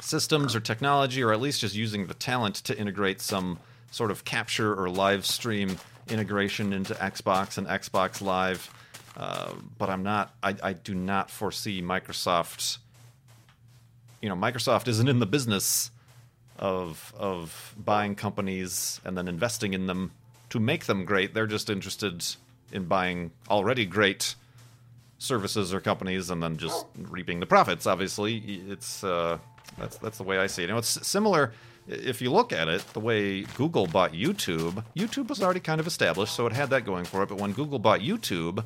systems 0.00 0.56
or 0.56 0.60
technology, 0.60 1.22
or 1.22 1.34
at 1.34 1.40
least 1.42 1.60
just 1.60 1.74
using 1.74 2.06
the 2.06 2.14
talent 2.14 2.54
to 2.64 2.78
integrate 2.78 3.20
some 3.20 3.58
sort 3.90 4.10
of 4.10 4.24
capture 4.24 4.74
or 4.74 4.88
live 4.88 5.26
stream 5.26 5.76
integration 6.08 6.72
into 6.72 6.94
Xbox 6.94 7.58
and 7.58 7.66
Xbox 7.66 8.22
Live. 8.22 8.72
Uh, 9.18 9.52
but 9.76 9.90
I'm 9.90 10.02
not. 10.02 10.34
I, 10.42 10.56
I 10.62 10.72
do 10.72 10.94
not 10.94 11.30
foresee 11.30 11.82
Microsoft. 11.82 12.78
You 14.22 14.30
know, 14.30 14.34
Microsoft 14.34 14.88
isn't 14.88 15.08
in 15.08 15.18
the 15.18 15.26
business 15.26 15.90
of 16.58 17.12
of 17.18 17.74
buying 17.76 18.14
companies 18.14 18.98
and 19.04 19.14
then 19.14 19.28
investing 19.28 19.74
in 19.74 19.88
them 19.88 20.12
to 20.48 20.58
make 20.58 20.86
them 20.86 21.04
great. 21.04 21.34
They're 21.34 21.46
just 21.46 21.68
interested 21.68 22.24
in 22.72 22.84
buying 22.84 23.30
already 23.48 23.86
great 23.86 24.34
services 25.18 25.72
or 25.72 25.80
companies 25.80 26.30
and 26.30 26.42
then 26.42 26.56
just 26.56 26.86
reaping 26.96 27.40
the 27.40 27.46
profits. 27.46 27.86
Obviously, 27.86 28.38
it's 28.68 29.02
uh, 29.04 29.38
that's 29.78 29.98
that's 29.98 30.18
the 30.18 30.24
way 30.24 30.38
I 30.38 30.46
see 30.46 30.62
it. 30.62 30.66
You 30.66 30.72
know, 30.72 30.78
it's 30.78 31.06
similar. 31.06 31.52
If 31.88 32.20
you 32.20 32.32
look 32.32 32.52
at 32.52 32.68
it, 32.68 32.84
the 32.94 33.00
way 33.00 33.42
Google 33.42 33.86
bought 33.86 34.12
YouTube, 34.12 34.84
YouTube 34.96 35.28
was 35.28 35.40
already 35.40 35.60
kind 35.60 35.80
of 35.80 35.86
established, 35.86 36.34
so 36.34 36.46
it 36.46 36.52
had 36.52 36.70
that 36.70 36.84
going 36.84 37.04
for 37.04 37.22
it. 37.22 37.28
But 37.28 37.38
when 37.38 37.52
Google 37.52 37.78
bought 37.78 38.00
YouTube, 38.00 38.64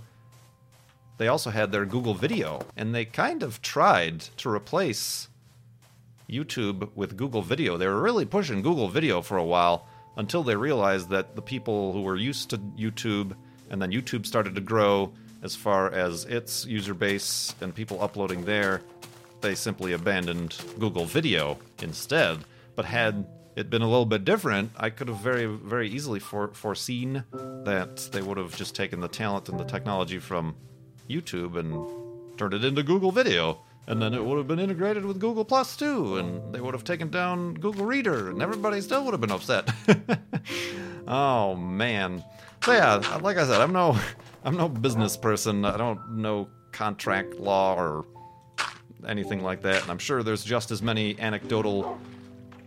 they 1.18 1.28
also 1.28 1.50
had 1.50 1.70
their 1.70 1.84
Google 1.84 2.14
Video, 2.14 2.62
and 2.78 2.94
they 2.94 3.04
kind 3.04 3.42
of 3.42 3.60
tried 3.60 4.20
to 4.38 4.48
replace 4.48 5.28
YouTube 6.30 6.88
with 6.94 7.18
Google 7.18 7.42
Video. 7.42 7.76
They 7.76 7.86
were 7.86 8.00
really 8.00 8.24
pushing 8.24 8.62
Google 8.62 8.88
Video 8.88 9.20
for 9.20 9.36
a 9.36 9.44
while 9.44 9.86
until 10.16 10.42
they 10.42 10.56
realized 10.56 11.10
that 11.10 11.36
the 11.36 11.42
people 11.42 11.92
who 11.92 12.00
were 12.00 12.16
used 12.16 12.48
to 12.50 12.58
YouTube 12.58 13.36
and 13.70 13.80
then 13.80 13.90
YouTube 13.90 14.26
started 14.26 14.54
to 14.56 14.60
grow 14.60 15.12
as 15.42 15.56
far 15.56 15.90
as 15.90 16.24
its 16.26 16.66
user 16.66 16.94
base 16.94 17.54
and 17.60 17.74
people 17.74 18.02
uploading 18.02 18.44
there. 18.44 18.82
They 19.40 19.54
simply 19.54 19.92
abandoned 19.92 20.56
Google 20.78 21.06
Video 21.06 21.58
instead. 21.80 22.38
But 22.76 22.84
had 22.84 23.26
it 23.56 23.70
been 23.70 23.82
a 23.82 23.88
little 23.88 24.06
bit 24.06 24.24
different, 24.24 24.70
I 24.76 24.90
could 24.90 25.08
have 25.08 25.18
very, 25.18 25.46
very 25.46 25.88
easily 25.88 26.20
for, 26.20 26.48
foreseen 26.48 27.24
that 27.32 28.08
they 28.12 28.22
would 28.22 28.36
have 28.36 28.56
just 28.56 28.74
taken 28.74 29.00
the 29.00 29.08
talent 29.08 29.48
and 29.48 29.58
the 29.58 29.64
technology 29.64 30.18
from 30.18 30.54
YouTube 31.08 31.58
and 31.58 32.38
turned 32.38 32.54
it 32.54 32.64
into 32.64 32.82
Google 32.82 33.12
Video. 33.12 33.60
And 33.86 34.00
then 34.00 34.14
it 34.14 34.24
would 34.24 34.38
have 34.38 34.46
been 34.46 34.60
integrated 34.60 35.04
with 35.04 35.18
Google 35.18 35.44
Plus 35.44 35.76
too, 35.76 36.18
and 36.18 36.54
they 36.54 36.60
would 36.60 36.74
have 36.74 36.84
taken 36.84 37.08
down 37.10 37.54
Google 37.54 37.86
Reader, 37.86 38.30
and 38.30 38.40
everybody 38.40 38.80
still 38.80 39.04
would 39.04 39.12
have 39.12 39.20
been 39.20 39.32
upset. 39.32 39.68
oh 41.08 41.56
man. 41.56 42.22
So 42.64 42.72
yeah, 42.72 43.18
like 43.22 43.38
I 43.38 43.46
said, 43.46 43.60
I'm 43.60 43.72
no, 43.72 43.98
I'm 44.44 44.56
no 44.56 44.68
business 44.68 45.16
person. 45.16 45.64
I 45.64 45.76
don't 45.76 46.16
know 46.16 46.48
contract 46.72 47.34
law 47.34 47.74
or 47.74 48.04
anything 49.06 49.42
like 49.42 49.62
that. 49.62 49.82
And 49.82 49.90
I'm 49.90 49.98
sure 49.98 50.22
there's 50.22 50.44
just 50.44 50.70
as 50.70 50.82
many 50.82 51.18
anecdotal 51.18 51.98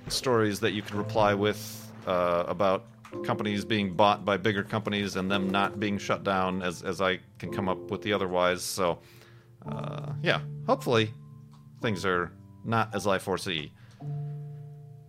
stories 0.07 0.59
that 0.59 0.71
you 0.71 0.81
could 0.81 0.95
reply 0.95 1.33
with 1.33 1.91
uh, 2.07 2.43
about 2.47 2.85
companies 3.23 3.63
being 3.63 3.93
bought 3.93 4.25
by 4.25 4.37
bigger 4.37 4.63
companies 4.63 5.15
and 5.15 5.29
them 5.29 5.49
not 5.49 5.79
being 5.79 5.97
shut 5.97 6.23
down 6.23 6.61
as, 6.63 6.81
as 6.81 6.99
I 6.99 7.19
can 7.37 7.51
come 7.51 7.69
up 7.69 7.91
with 7.91 8.01
the 8.01 8.11
otherwise. 8.11 8.63
So, 8.63 8.99
uh, 9.67 10.13
yeah, 10.23 10.41
hopefully 10.65 11.13
things 11.81 12.05
are 12.05 12.31
not 12.65 12.93
as 12.95 13.05
I 13.05 13.19
foresee. 13.19 13.71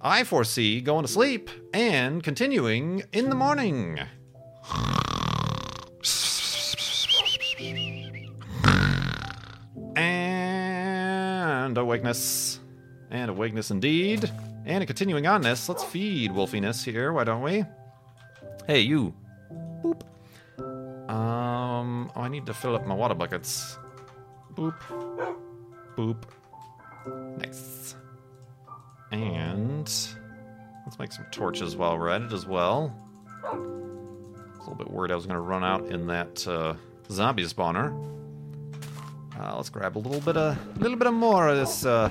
I 0.00 0.24
foresee 0.24 0.82
going 0.82 1.06
to 1.06 1.10
sleep 1.10 1.48
and 1.72 2.22
continuing 2.22 3.04
in 3.12 3.30
the 3.30 3.34
morning. 3.34 4.00
And 9.96 11.79
awakeness. 11.79 12.61
And 13.11 13.31
awakeness 13.31 13.70
indeed. 13.70 14.31
And 14.66 14.87
continuing 14.87 15.27
on 15.27 15.42
this, 15.42 15.68
let's 15.68 15.85
feed 15.85 16.31
Wolfiness 16.33 16.85
here, 16.85 17.12
why 17.12 17.24
don't 17.24 17.42
we? 17.42 17.64
Hey, 18.66 18.81
you. 18.81 19.14
Boop. 19.83 20.03
Um, 21.11 22.11
oh, 22.16 22.20
I 22.20 22.29
need 22.29 22.46
to 22.46 22.55
fill 22.55 22.74
up 22.74 22.87
my 22.87 22.94
water 22.94 23.14
buckets. 23.14 23.77
Boop. 24.55 24.74
Boop. 25.96 26.24
Nice. 27.38 27.96
And 29.12 29.85
let's 29.85 30.98
make 30.98 31.12
some 31.12 31.27
torches 31.31 31.77
while 31.77 31.98
we're 31.98 32.09
at 32.09 32.22
it 32.22 32.33
as 32.33 32.46
well 32.46 32.94
a 34.66 34.70
little 34.70 34.85
bit 34.85 34.92
worried 34.92 35.11
I 35.11 35.14
was 35.14 35.27
going 35.27 35.35
to 35.35 35.40
run 35.40 35.62
out 35.62 35.87
in 35.87 36.07
that 36.07 36.46
uh, 36.46 36.74
zombie 37.11 37.44
spawner. 37.44 37.92
Uh, 39.38 39.57
let's 39.57 39.68
grab 39.68 39.96
a 39.96 39.98
little 39.98 40.20
bit 40.20 40.37
of, 40.37 40.57
a 40.77 40.79
little 40.79 40.96
bit 40.96 41.07
of 41.07 41.14
more 41.14 41.48
of 41.48 41.57
this 41.57 41.85
uh, 41.85 42.09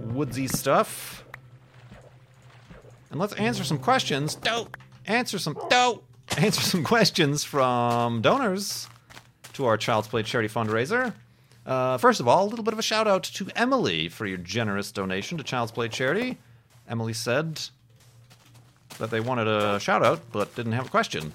woodsy 0.00 0.48
stuff, 0.48 1.24
and 3.10 3.20
let's 3.20 3.32
answer 3.34 3.64
some 3.64 3.78
questions. 3.78 4.34
Dope. 4.34 4.76
Answer 5.06 5.38
some 5.38 5.56
dope. 5.70 6.04
Answer 6.36 6.62
some 6.62 6.84
questions 6.84 7.44
from 7.44 8.22
donors 8.22 8.88
to 9.54 9.66
our 9.66 9.76
Child's 9.76 10.08
Play 10.08 10.22
charity 10.22 10.52
fundraiser. 10.52 11.14
Uh, 11.64 11.98
first 11.98 12.20
of 12.20 12.26
all, 12.26 12.44
a 12.44 12.48
little 12.48 12.64
bit 12.64 12.72
of 12.72 12.78
a 12.78 12.82
shout 12.82 13.06
out 13.06 13.22
to 13.22 13.48
Emily 13.54 14.08
for 14.08 14.26
your 14.26 14.38
generous 14.38 14.90
donation 14.92 15.38
to 15.38 15.44
Child's 15.44 15.72
Play 15.72 15.88
charity. 15.88 16.38
Emily 16.88 17.12
said, 17.12 17.60
that 18.98 19.10
they 19.10 19.20
wanted 19.20 19.48
a 19.48 19.78
shout 19.80 20.04
out 20.04 20.20
but 20.32 20.54
didn't 20.54 20.72
have 20.72 20.86
a 20.86 20.90
question. 20.90 21.32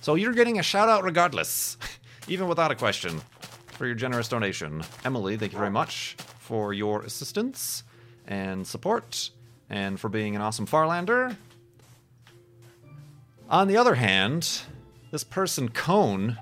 So 0.00 0.14
you're 0.14 0.32
getting 0.32 0.58
a 0.58 0.62
shout 0.62 0.88
out 0.88 1.04
regardless, 1.04 1.76
even 2.28 2.48
without 2.48 2.70
a 2.70 2.74
question, 2.74 3.20
for 3.68 3.86
your 3.86 3.94
generous 3.94 4.28
donation. 4.28 4.82
Emily, 5.04 5.36
thank 5.36 5.52
you 5.52 5.58
very 5.58 5.70
much 5.70 6.16
for 6.38 6.72
your 6.72 7.02
assistance 7.02 7.84
and 8.26 8.66
support 8.66 9.30
and 9.68 9.98
for 9.98 10.08
being 10.08 10.34
an 10.36 10.42
awesome 10.42 10.66
Farlander. 10.66 11.36
On 13.48 13.68
the 13.68 13.76
other 13.76 13.94
hand, 13.94 14.62
this 15.10 15.24
person, 15.24 15.68
Cone, 15.68 16.38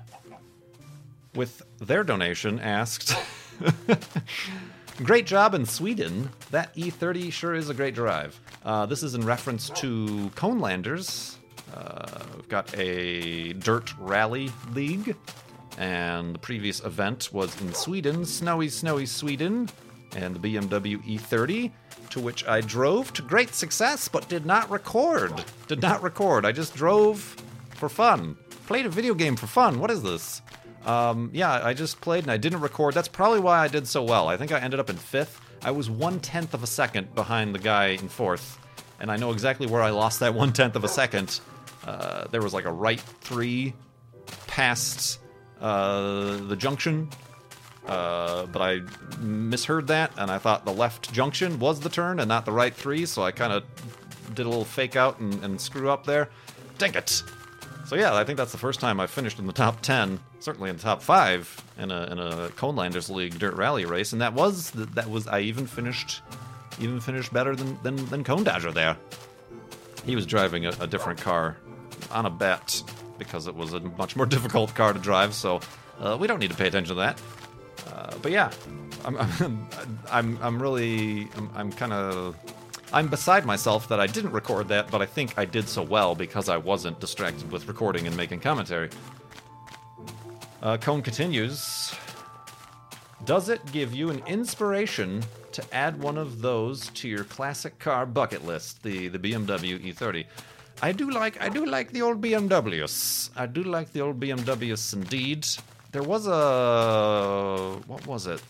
with 1.35 1.63
their 1.79 2.03
donation, 2.03 2.59
asked 2.59 3.15
Great 5.03 5.25
job 5.25 5.53
in 5.53 5.65
Sweden. 5.65 6.29
That 6.51 6.75
E30 6.75 7.31
sure 7.31 7.55
is 7.55 7.69
a 7.69 7.73
great 7.73 7.95
drive. 7.95 8.37
Uh, 8.65 8.85
this 8.85 9.01
is 9.01 9.15
in 9.15 9.25
reference 9.25 9.69
to 9.69 10.29
Conelanders. 10.35 11.37
Uh, 11.73 12.19
we've 12.35 12.49
got 12.49 12.77
a 12.77 13.53
dirt 13.53 13.93
rally 13.97 14.51
league, 14.73 15.15
and 15.77 16.35
the 16.35 16.39
previous 16.39 16.83
event 16.83 17.29
was 17.31 17.59
in 17.61 17.73
Sweden, 17.73 18.25
snowy, 18.25 18.67
snowy 18.67 19.05
Sweden, 19.05 19.69
and 20.17 20.35
the 20.35 20.39
BMW 20.39 21.01
E30, 21.05 21.71
to 22.09 22.19
which 22.19 22.45
I 22.45 22.59
drove 22.59 23.13
to 23.13 23.21
great 23.21 23.55
success, 23.55 24.09
but 24.09 24.27
did 24.27 24.45
not 24.45 24.69
record. 24.69 25.45
Did 25.69 25.81
not 25.81 26.03
record. 26.03 26.45
I 26.45 26.51
just 26.51 26.75
drove 26.75 27.37
for 27.75 27.87
fun. 27.87 28.35
Played 28.67 28.85
a 28.85 28.89
video 28.89 29.13
game 29.13 29.37
for 29.37 29.47
fun. 29.47 29.79
What 29.79 29.91
is 29.91 30.03
this? 30.03 30.41
Um, 30.85 31.29
yeah, 31.33 31.61
I 31.63 31.73
just 31.73 32.01
played 32.01 32.23
and 32.23 32.31
I 32.31 32.37
didn't 32.37 32.61
record. 32.61 32.93
That's 32.93 33.07
probably 33.07 33.39
why 33.39 33.59
I 33.59 33.67
did 33.67 33.87
so 33.87 34.03
well. 34.03 34.27
I 34.27 34.37
think 34.37 34.51
I 34.51 34.59
ended 34.59 34.79
up 34.79 34.89
in 34.89 34.95
fifth. 34.95 35.39
I 35.61 35.71
was 35.71 35.89
one 35.89 36.19
tenth 36.19 36.53
of 36.53 36.63
a 36.63 36.67
second 36.67 37.13
behind 37.15 37.53
the 37.53 37.59
guy 37.59 37.87
in 37.87 38.07
fourth, 38.07 38.57
and 38.99 39.11
I 39.11 39.17
know 39.17 39.31
exactly 39.31 39.67
where 39.67 39.81
I 39.81 39.89
lost 39.89 40.21
that 40.21 40.33
one 40.35 40.53
tenth 40.53 40.75
of 40.75 40.83
a 40.83 40.87
second. 40.87 41.41
Uh, 41.85 42.27
there 42.31 42.41
was 42.41 42.53
like 42.53 42.65
a 42.65 42.71
right 42.71 42.99
three 42.99 43.73
past 44.47 45.19
uh, 45.59 46.37
the 46.37 46.55
junction 46.55 47.09
uh, 47.89 48.45
but 48.45 48.61
I 48.61 48.81
misheard 49.19 49.87
that, 49.87 50.11
and 50.15 50.29
I 50.29 50.37
thought 50.37 50.63
the 50.63 50.73
left 50.73 51.11
junction 51.11 51.57
was 51.57 51.79
the 51.79 51.89
turn 51.89 52.19
and 52.19 52.29
not 52.29 52.45
the 52.45 52.51
right 52.51 52.73
three, 52.73 53.07
so 53.07 53.23
I 53.23 53.31
kind 53.31 53.51
of 53.51 53.63
did 54.35 54.45
a 54.45 54.49
little 54.49 54.63
fake 54.63 54.95
out 54.95 55.19
and, 55.19 55.43
and 55.43 55.59
screw 55.59 55.89
up 55.89 56.05
there. 56.05 56.29
Dang 56.77 56.93
it! 56.93 57.23
So 57.89 57.95
yeah, 57.95 58.13
I 58.13 58.23
think 58.23 58.37
that's 58.37 58.51
the 58.51 58.59
first 58.59 58.79
time 58.79 58.99
I 58.99 59.07
finished 59.07 59.39
in 59.39 59.47
the 59.47 59.51
top 59.51 59.81
ten, 59.81 60.19
certainly 60.41 60.69
in 60.69 60.75
the 60.75 60.81
top 60.83 61.01
five 61.01 61.59
in 61.79 61.89
a 61.89 62.03
in 62.03 62.19
a 62.19 62.49
Conelanders 62.49 63.09
League 63.09 63.39
dirt 63.39 63.55
rally 63.55 63.85
race, 63.85 64.13
and 64.13 64.21
that 64.21 64.35
was 64.35 64.69
that 64.69 65.09
was 65.09 65.25
I 65.25 65.39
even 65.39 65.65
finished 65.65 66.21
even 66.79 66.99
finished 66.99 67.33
better 67.33 67.55
than 67.55 67.81
than, 67.81 67.95
than 68.09 68.23
Cone 68.23 68.43
Dodger 68.43 68.71
there. 68.71 68.95
He 70.05 70.15
was 70.15 70.27
driving 70.27 70.67
a, 70.67 70.69
a 70.79 70.85
different 70.85 71.19
car 71.19 71.57
on 72.11 72.27
a 72.27 72.29
bet 72.29 72.83
because 73.17 73.47
it 73.47 73.55
was 73.55 73.73
a 73.73 73.79
much 73.79 74.15
more 74.15 74.25
difficult 74.37 74.75
car 74.75 74.93
to 74.93 74.99
drive, 74.99 75.33
so 75.33 75.59
uh, 75.99 76.15
we 76.19 76.27
don't 76.27 76.37
need 76.37 76.51
to 76.51 76.57
pay 76.57 76.67
attention 76.67 76.95
to 76.95 77.01
that. 77.01 77.19
Uh, 77.91 78.15
but 78.21 78.31
yeah, 78.31 78.51
I'm 79.03 79.17
I'm 79.17 79.67
I'm, 80.11 80.39
I'm 80.43 80.61
really 80.61 81.27
I'm, 81.35 81.49
I'm 81.55 81.71
kind 81.71 81.93
of 81.93 82.35
I'm 82.91 83.07
beside 83.07 83.45
myself 83.45 83.87
that 83.89 83.99
I 83.99 84.07
didn't 84.07 84.31
record 84.31 84.67
that, 84.69 84.89
but 84.89 85.01
I 85.01 85.05
think 85.05 85.37
I 85.37 85.45
did 85.45 85.69
so 85.69 85.83
well 85.83 86.15
because 86.15 86.49
I 86.49 86.57
wasn't 86.57 86.99
distracted 86.99 87.51
with 87.51 87.67
recording 87.67 88.07
and 88.07 88.17
making 88.17 88.39
commentary. 88.39 88.89
Uh, 90.61 90.77
Cone 90.77 91.03
continues. 91.03 91.93
Does 93.25 93.49
it 93.49 93.61
give 93.71 93.93
you 93.93 94.09
an 94.09 94.23
inspiration 94.25 95.21
to 95.51 95.63
add 95.73 96.01
one 96.01 96.17
of 96.17 96.41
those 96.41 96.89
to 96.89 97.07
your 97.07 97.25
classic 97.25 97.77
car 97.77 98.05
bucket 98.05 98.43
list, 98.45 98.81
the 98.81 99.07
the 99.07 99.19
BMW 99.19 99.79
E30? 99.93 100.25
I 100.81 100.91
do 100.91 101.11
like 101.11 101.39
I 101.41 101.49
do 101.49 101.65
like 101.65 101.91
the 101.91 102.01
old 102.01 102.21
BMWs. 102.21 103.29
I 103.35 103.45
do 103.45 103.63
like 103.63 103.91
the 103.91 104.01
old 104.01 104.19
BMWs 104.19 104.93
indeed. 104.93 105.45
There 105.91 106.03
was 106.03 106.27
a 106.27 107.79
what 107.85 108.07
was 108.07 108.25
it? 108.25 108.41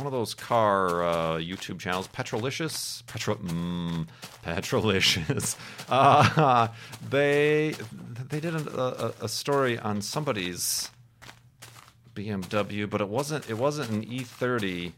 One 0.00 0.06
of 0.06 0.12
those 0.12 0.32
car 0.32 1.04
uh, 1.04 1.36
YouTube 1.36 1.78
channels, 1.78 2.08
Petrolicious, 2.08 3.02
Petro, 3.06 3.34
mm, 3.34 4.06
Petrolicious. 4.42 5.56
Uh, 5.90 6.68
they 7.10 7.74
they 8.30 8.40
did 8.40 8.54
a, 8.54 8.80
a, 8.80 9.24
a 9.24 9.28
story 9.28 9.78
on 9.78 10.00
somebody's 10.00 10.88
BMW, 12.14 12.88
but 12.88 13.02
it 13.02 13.08
wasn't 13.08 13.50
it 13.50 13.58
wasn't 13.58 13.90
an 13.90 14.06
E30, 14.06 14.92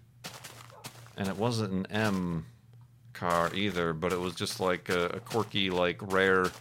and 1.17 1.27
it 1.27 1.37
wasn't 1.37 1.73
an 1.73 1.87
M 1.91 2.47
car 3.13 3.51
either. 3.55 3.93
But 3.93 4.13
it 4.13 4.21
was 4.21 4.37
just 4.37 4.61
like 4.61 4.89
a, 4.89 5.07
a 5.07 5.19
quirky, 5.21 5.71
like 5.71 5.99
rare 6.13 6.53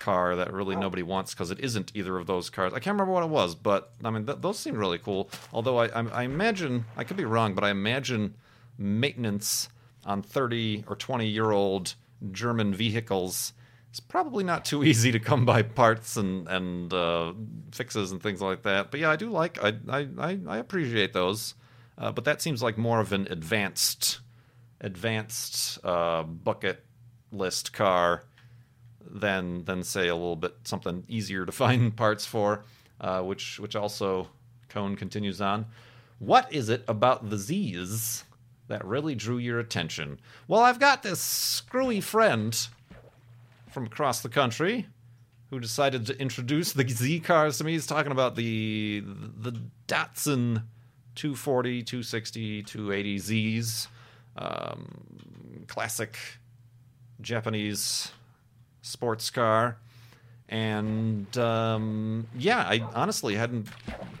car 0.00 0.34
that 0.36 0.52
really 0.52 0.74
nobody 0.74 1.02
wants 1.02 1.32
because 1.32 1.50
it 1.50 1.60
isn't 1.60 1.92
either 1.94 2.16
of 2.16 2.26
those 2.26 2.50
cars. 2.50 2.72
I 2.72 2.80
can't 2.80 2.94
remember 2.94 3.12
what 3.12 3.22
it 3.22 3.30
was, 3.30 3.54
but 3.54 3.92
I 4.02 4.10
mean 4.10 4.26
th- 4.26 4.38
those 4.40 4.58
seem 4.58 4.76
really 4.76 4.98
cool. 4.98 5.30
Although 5.52 5.78
I, 5.78 5.86
I, 5.88 6.06
I 6.08 6.22
imagine 6.24 6.86
I 6.96 7.04
could 7.04 7.16
be 7.16 7.24
wrong, 7.24 7.54
but 7.54 7.62
I 7.62 7.70
imagine 7.70 8.34
maintenance 8.76 9.68
on 10.04 10.22
30 10.22 10.84
or 10.88 10.96
20 10.96 11.26
year 11.26 11.50
old 11.52 11.94
German 12.32 12.74
vehicles 12.74 13.52
is 13.92 14.00
probably 14.00 14.42
not 14.42 14.64
too 14.64 14.82
easy 14.90 15.12
to 15.12 15.20
come 15.20 15.44
by 15.44 15.62
parts 15.62 16.16
and 16.16 16.48
and 16.48 16.92
uh, 16.92 17.32
fixes 17.72 18.10
and 18.10 18.22
things 18.22 18.40
like 18.40 18.62
that. 18.62 18.90
But 18.90 19.00
yeah, 19.00 19.10
I 19.10 19.16
do 19.16 19.30
like 19.30 19.62
I 19.62 19.74
I 19.88 20.08
I, 20.18 20.38
I 20.48 20.56
appreciate 20.58 21.12
those. 21.12 21.54
Uh, 21.98 22.10
but 22.10 22.24
that 22.24 22.40
seems 22.40 22.62
like 22.62 22.78
more 22.78 22.98
of 22.98 23.12
an 23.12 23.28
advanced 23.30 24.20
advanced 24.80 25.78
uh, 25.84 26.22
bucket 26.22 26.84
list 27.30 27.72
car 27.72 28.24
than 29.12 29.64
than 29.64 29.82
say 29.82 30.08
a 30.08 30.14
little 30.14 30.36
bit 30.36 30.54
something 30.64 31.04
easier 31.08 31.44
to 31.44 31.52
find 31.64 31.94
parts 31.96 32.24
for, 32.24 32.64
uh, 33.00 33.22
which 33.22 33.58
which 33.58 33.76
also 33.76 34.28
Cone 34.68 34.96
continues 34.96 35.40
on. 35.40 35.66
What 36.18 36.52
is 36.52 36.68
it 36.68 36.84
about 36.86 37.30
the 37.30 37.38
Z's 37.38 38.24
that 38.68 38.84
really 38.84 39.14
drew 39.14 39.38
your 39.38 39.58
attention? 39.58 40.20
Well, 40.46 40.60
I've 40.60 40.78
got 40.78 41.02
this 41.02 41.20
screwy 41.20 42.00
friend 42.00 42.56
from 43.70 43.86
across 43.86 44.20
the 44.20 44.28
country 44.28 44.86
who 45.50 45.58
decided 45.58 46.06
to 46.06 46.20
introduce 46.20 46.72
the 46.72 46.88
Z 46.88 47.20
cars 47.20 47.58
to 47.58 47.64
me. 47.64 47.72
He's 47.72 47.86
talking 47.86 48.12
about 48.12 48.36
the 48.36 49.02
the 49.04 49.60
Datsun 49.88 50.62
240, 51.16 51.82
260, 51.82 52.62
280 52.62 53.18
Zs, 53.18 53.88
um, 54.36 55.64
classic 55.66 56.16
Japanese 57.20 58.12
sports 58.82 59.30
car. 59.30 59.76
And 60.48 61.36
um, 61.38 62.26
yeah, 62.36 62.58
I 62.58 62.84
honestly 62.94 63.36
hadn't 63.36 63.68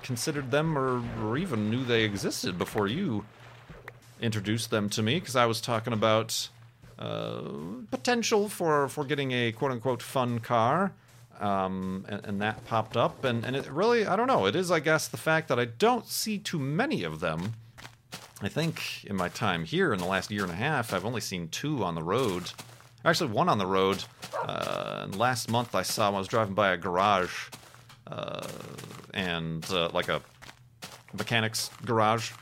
considered 0.02 0.50
them 0.50 0.78
or, 0.78 1.02
or 1.24 1.36
even 1.36 1.70
knew 1.70 1.84
they 1.84 2.04
existed 2.04 2.56
before 2.56 2.86
you 2.86 3.24
introduced 4.20 4.70
them 4.70 4.88
to 4.90 5.02
me 5.02 5.18
because 5.18 5.34
I 5.34 5.46
was 5.46 5.60
talking 5.60 5.92
about 5.92 6.48
uh, 6.98 7.42
potential 7.90 8.48
for, 8.48 8.88
for 8.88 9.04
getting 9.04 9.32
a 9.32 9.52
quote 9.52 9.72
unquote 9.72 10.02
fun 10.02 10.38
car. 10.38 10.92
Um, 11.40 12.04
and, 12.06 12.24
and, 12.26 12.42
that 12.42 12.66
popped 12.66 12.98
up. 12.98 13.24
And, 13.24 13.46
and 13.46 13.56
it 13.56 13.66
really, 13.70 14.04
I 14.04 14.14
don't 14.14 14.26
know, 14.26 14.44
it 14.44 14.54
is, 14.54 14.70
I 14.70 14.78
guess, 14.78 15.08
the 15.08 15.16
fact 15.16 15.48
that 15.48 15.58
I 15.58 15.64
don't 15.64 16.06
see 16.06 16.38
too 16.38 16.58
many 16.58 17.02
of 17.02 17.20
them. 17.20 17.54
I 18.42 18.48
think 18.48 19.04
in 19.04 19.16
my 19.16 19.30
time 19.30 19.64
here 19.64 19.94
in 19.94 20.00
the 20.00 20.04
last 20.04 20.30
year 20.30 20.42
and 20.42 20.52
a 20.52 20.56
half, 20.56 20.92
I've 20.92 21.06
only 21.06 21.22
seen 21.22 21.48
two 21.48 21.82
on 21.82 21.94
the 21.94 22.02
road 22.02 22.52
Actually, 23.04 23.30
one 23.30 23.48
on 23.48 23.58
the 23.58 23.66
road. 23.66 24.04
Uh, 24.44 25.06
last 25.14 25.50
month, 25.50 25.74
I 25.74 25.82
saw 25.82 26.08
when 26.08 26.16
I 26.16 26.18
was 26.18 26.28
driving 26.28 26.54
by 26.54 26.72
a 26.72 26.76
garage, 26.76 27.48
uh, 28.06 28.46
and 29.14 29.64
uh, 29.70 29.88
like 29.92 30.08
a 30.08 30.20
mechanics 31.16 31.70
garage 31.84 32.32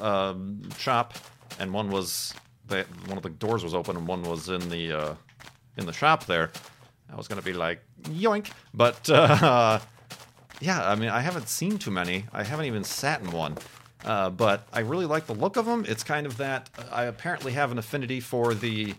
um, 0.00 0.68
shop, 0.76 1.14
and 1.58 1.72
one 1.72 1.90
was 1.90 2.34
they, 2.66 2.82
one 3.06 3.16
of 3.16 3.22
the 3.22 3.30
doors 3.30 3.62
was 3.62 3.74
open, 3.74 3.96
and 3.96 4.06
one 4.06 4.22
was 4.22 4.48
in 4.48 4.68
the 4.68 4.92
uh, 4.92 5.14
in 5.76 5.86
the 5.86 5.92
shop 5.92 6.26
there. 6.26 6.50
I 7.10 7.16
was 7.16 7.28
gonna 7.28 7.42
be 7.42 7.52
like 7.52 7.80
yoink, 8.02 8.50
but 8.74 9.08
uh, 9.10 9.78
yeah, 10.60 10.88
I 10.88 10.94
mean, 10.94 11.10
I 11.10 11.20
haven't 11.20 11.48
seen 11.48 11.78
too 11.78 11.90
many. 11.90 12.24
I 12.32 12.42
haven't 12.42 12.66
even 12.66 12.84
sat 12.84 13.20
in 13.20 13.30
one. 13.30 13.56
Uh, 14.04 14.30
but 14.30 14.66
I 14.72 14.80
really 14.80 15.06
like 15.06 15.26
the 15.26 15.34
look 15.34 15.56
of 15.56 15.64
them. 15.64 15.84
It's 15.86 16.02
kind 16.02 16.26
of 16.26 16.36
that 16.38 16.68
I 16.90 17.04
apparently 17.04 17.52
have 17.52 17.70
an 17.70 17.78
affinity 17.78 18.18
for 18.18 18.52
the 18.52 18.94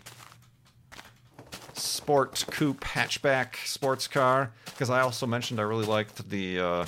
sport 1.74 2.44
coupe 2.50 2.80
hatchback 2.80 3.56
sports 3.66 4.08
car 4.08 4.52
because 4.66 4.90
I 4.90 5.00
also 5.00 5.26
mentioned 5.26 5.60
I 5.60 5.64
really 5.64 5.86
liked 5.86 6.28
the 6.28 6.60
uh, 6.60 6.86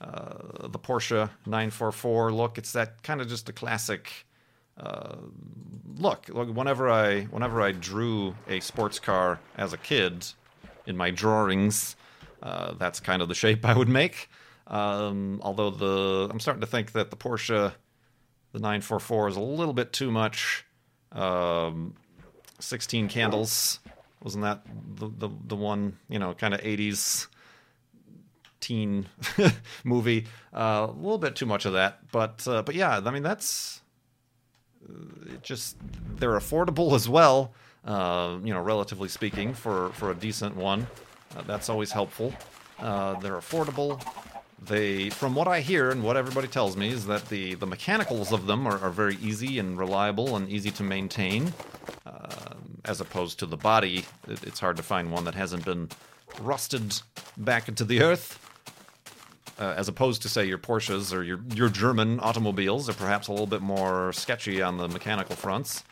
uh, 0.00 0.68
the 0.68 0.78
Porsche 0.78 1.28
944 1.46 2.32
look. 2.32 2.58
It's 2.58 2.72
that 2.72 3.02
kind 3.02 3.20
of 3.20 3.28
just 3.28 3.48
a 3.48 3.52
classic 3.52 4.26
uh, 4.78 5.16
look. 5.96 6.26
Whenever 6.28 6.88
I 6.88 7.22
whenever 7.24 7.60
I 7.62 7.72
drew 7.72 8.34
a 8.48 8.60
sports 8.60 8.98
car 8.98 9.40
as 9.56 9.72
a 9.72 9.78
kid 9.78 10.26
in 10.86 10.96
my 10.96 11.10
drawings, 11.10 11.96
uh, 12.42 12.74
that's 12.74 13.00
kind 13.00 13.22
of 13.22 13.28
the 13.28 13.34
shape 13.34 13.64
I 13.64 13.76
would 13.76 13.88
make. 13.88 14.30
Um, 14.66 15.40
although 15.42 15.70
the 15.70 16.28
I'm 16.30 16.40
starting 16.40 16.60
to 16.60 16.66
think 16.66 16.92
that 16.92 17.10
the 17.10 17.16
Porsche 17.16 17.72
the 18.52 18.58
944 18.58 19.28
is 19.28 19.36
a 19.36 19.40
little 19.40 19.74
bit 19.74 19.92
too 19.92 20.10
much. 20.10 20.64
Um, 21.12 21.94
16 22.60 23.08
candles 23.08 23.80
wasn't 24.22 24.42
that 24.44 24.62
the 24.96 25.08
the, 25.08 25.28
the 25.46 25.56
one 25.56 25.96
you 26.08 26.18
know 26.18 26.34
kind 26.34 26.54
of 26.54 26.60
80s 26.60 27.28
teen 28.60 29.06
movie? 29.84 30.26
Uh, 30.52 30.88
a 30.88 30.92
little 30.92 31.18
bit 31.18 31.36
too 31.36 31.46
much 31.46 31.64
of 31.66 31.74
that, 31.74 32.00
but 32.10 32.46
uh, 32.48 32.62
but 32.62 32.74
yeah, 32.74 33.00
I 33.04 33.10
mean 33.10 33.22
that's 33.22 33.80
uh, 34.88 34.92
just 35.42 35.76
they're 36.16 36.38
affordable 36.38 36.94
as 36.94 37.08
well. 37.08 37.52
Uh, 37.84 38.38
you 38.42 38.52
know, 38.52 38.60
relatively 38.60 39.08
speaking, 39.08 39.54
for 39.54 39.90
for 39.90 40.10
a 40.10 40.14
decent 40.14 40.56
one, 40.56 40.86
uh, 41.36 41.42
that's 41.42 41.68
always 41.68 41.92
helpful. 41.92 42.34
Uh, 42.78 43.14
they're 43.20 43.36
affordable. 43.36 44.00
They, 44.60 45.10
from 45.10 45.34
what 45.34 45.48
I 45.48 45.60
hear 45.60 45.90
and 45.90 46.02
what 46.02 46.16
everybody 46.16 46.48
tells 46.48 46.76
me, 46.76 46.90
is 46.90 47.06
that 47.06 47.28
the, 47.28 47.54
the 47.54 47.66
mechanicals 47.66 48.32
of 48.32 48.46
them 48.46 48.66
are, 48.66 48.78
are 48.78 48.90
very 48.90 49.16
easy 49.16 49.58
and 49.58 49.78
reliable 49.78 50.36
and 50.36 50.48
easy 50.48 50.70
to 50.72 50.82
maintain. 50.82 51.52
Uh, 52.04 52.54
as 52.84 53.00
opposed 53.00 53.38
to 53.38 53.46
the 53.46 53.56
body, 53.56 54.04
it's 54.26 54.60
hard 54.60 54.76
to 54.76 54.82
find 54.82 55.12
one 55.12 55.24
that 55.24 55.34
hasn't 55.34 55.64
been 55.64 55.88
rusted 56.40 57.00
back 57.36 57.68
into 57.68 57.84
the 57.84 58.02
earth. 58.02 58.38
Uh, 59.58 59.74
as 59.76 59.88
opposed 59.88 60.22
to 60.22 60.28
say 60.28 60.44
your 60.44 60.58
Porsches 60.58 61.12
or 61.12 61.24
your 61.24 61.40
your 61.52 61.68
German 61.68 62.20
automobiles 62.20 62.88
are 62.88 62.94
perhaps 62.94 63.26
a 63.26 63.32
little 63.32 63.46
bit 63.46 63.60
more 63.60 64.12
sketchy 64.12 64.62
on 64.62 64.76
the 64.76 64.88
mechanical 64.88 65.34
fronts. 65.34 65.82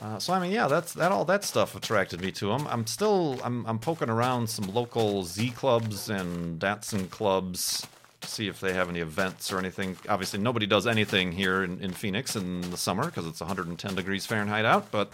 Uh, 0.00 0.18
so 0.18 0.32
I 0.32 0.40
mean, 0.40 0.50
yeah, 0.50 0.66
that's 0.66 0.94
that 0.94 1.12
all 1.12 1.26
that 1.26 1.44
stuff 1.44 1.76
attracted 1.76 2.22
me 2.22 2.32
to 2.32 2.46
them. 2.46 2.66
I'm 2.68 2.86
still 2.86 3.38
I'm 3.44 3.66
I'm 3.66 3.78
poking 3.78 4.08
around 4.08 4.48
some 4.48 4.72
local 4.72 5.24
Z 5.24 5.50
clubs 5.50 6.08
and 6.08 6.58
Datsun 6.58 7.10
clubs 7.10 7.86
to 8.22 8.28
see 8.28 8.48
if 8.48 8.60
they 8.60 8.72
have 8.72 8.88
any 8.88 9.00
events 9.00 9.52
or 9.52 9.58
anything. 9.58 9.98
Obviously, 10.08 10.40
nobody 10.40 10.66
does 10.66 10.86
anything 10.86 11.32
here 11.32 11.62
in, 11.64 11.80
in 11.80 11.92
Phoenix 11.92 12.34
in 12.34 12.62
the 12.70 12.78
summer 12.78 13.04
because 13.06 13.26
it's 13.26 13.40
110 13.40 13.94
degrees 13.94 14.24
Fahrenheit 14.24 14.64
out. 14.64 14.90
But 14.90 15.12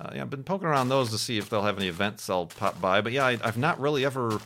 uh, 0.00 0.10
yeah, 0.14 0.22
I've 0.22 0.30
been 0.30 0.44
poking 0.44 0.66
around 0.66 0.88
those 0.88 1.10
to 1.10 1.18
see 1.18 1.38
if 1.38 1.48
they'll 1.48 1.62
have 1.62 1.78
any 1.78 1.88
events 1.88 2.28
I'll 2.28 2.46
pop 2.46 2.80
by. 2.80 3.00
But 3.00 3.12
yeah, 3.12 3.26
I, 3.26 3.36
have 3.36 3.56
not 3.56 3.78
really 3.80 4.04
ever 4.04 4.40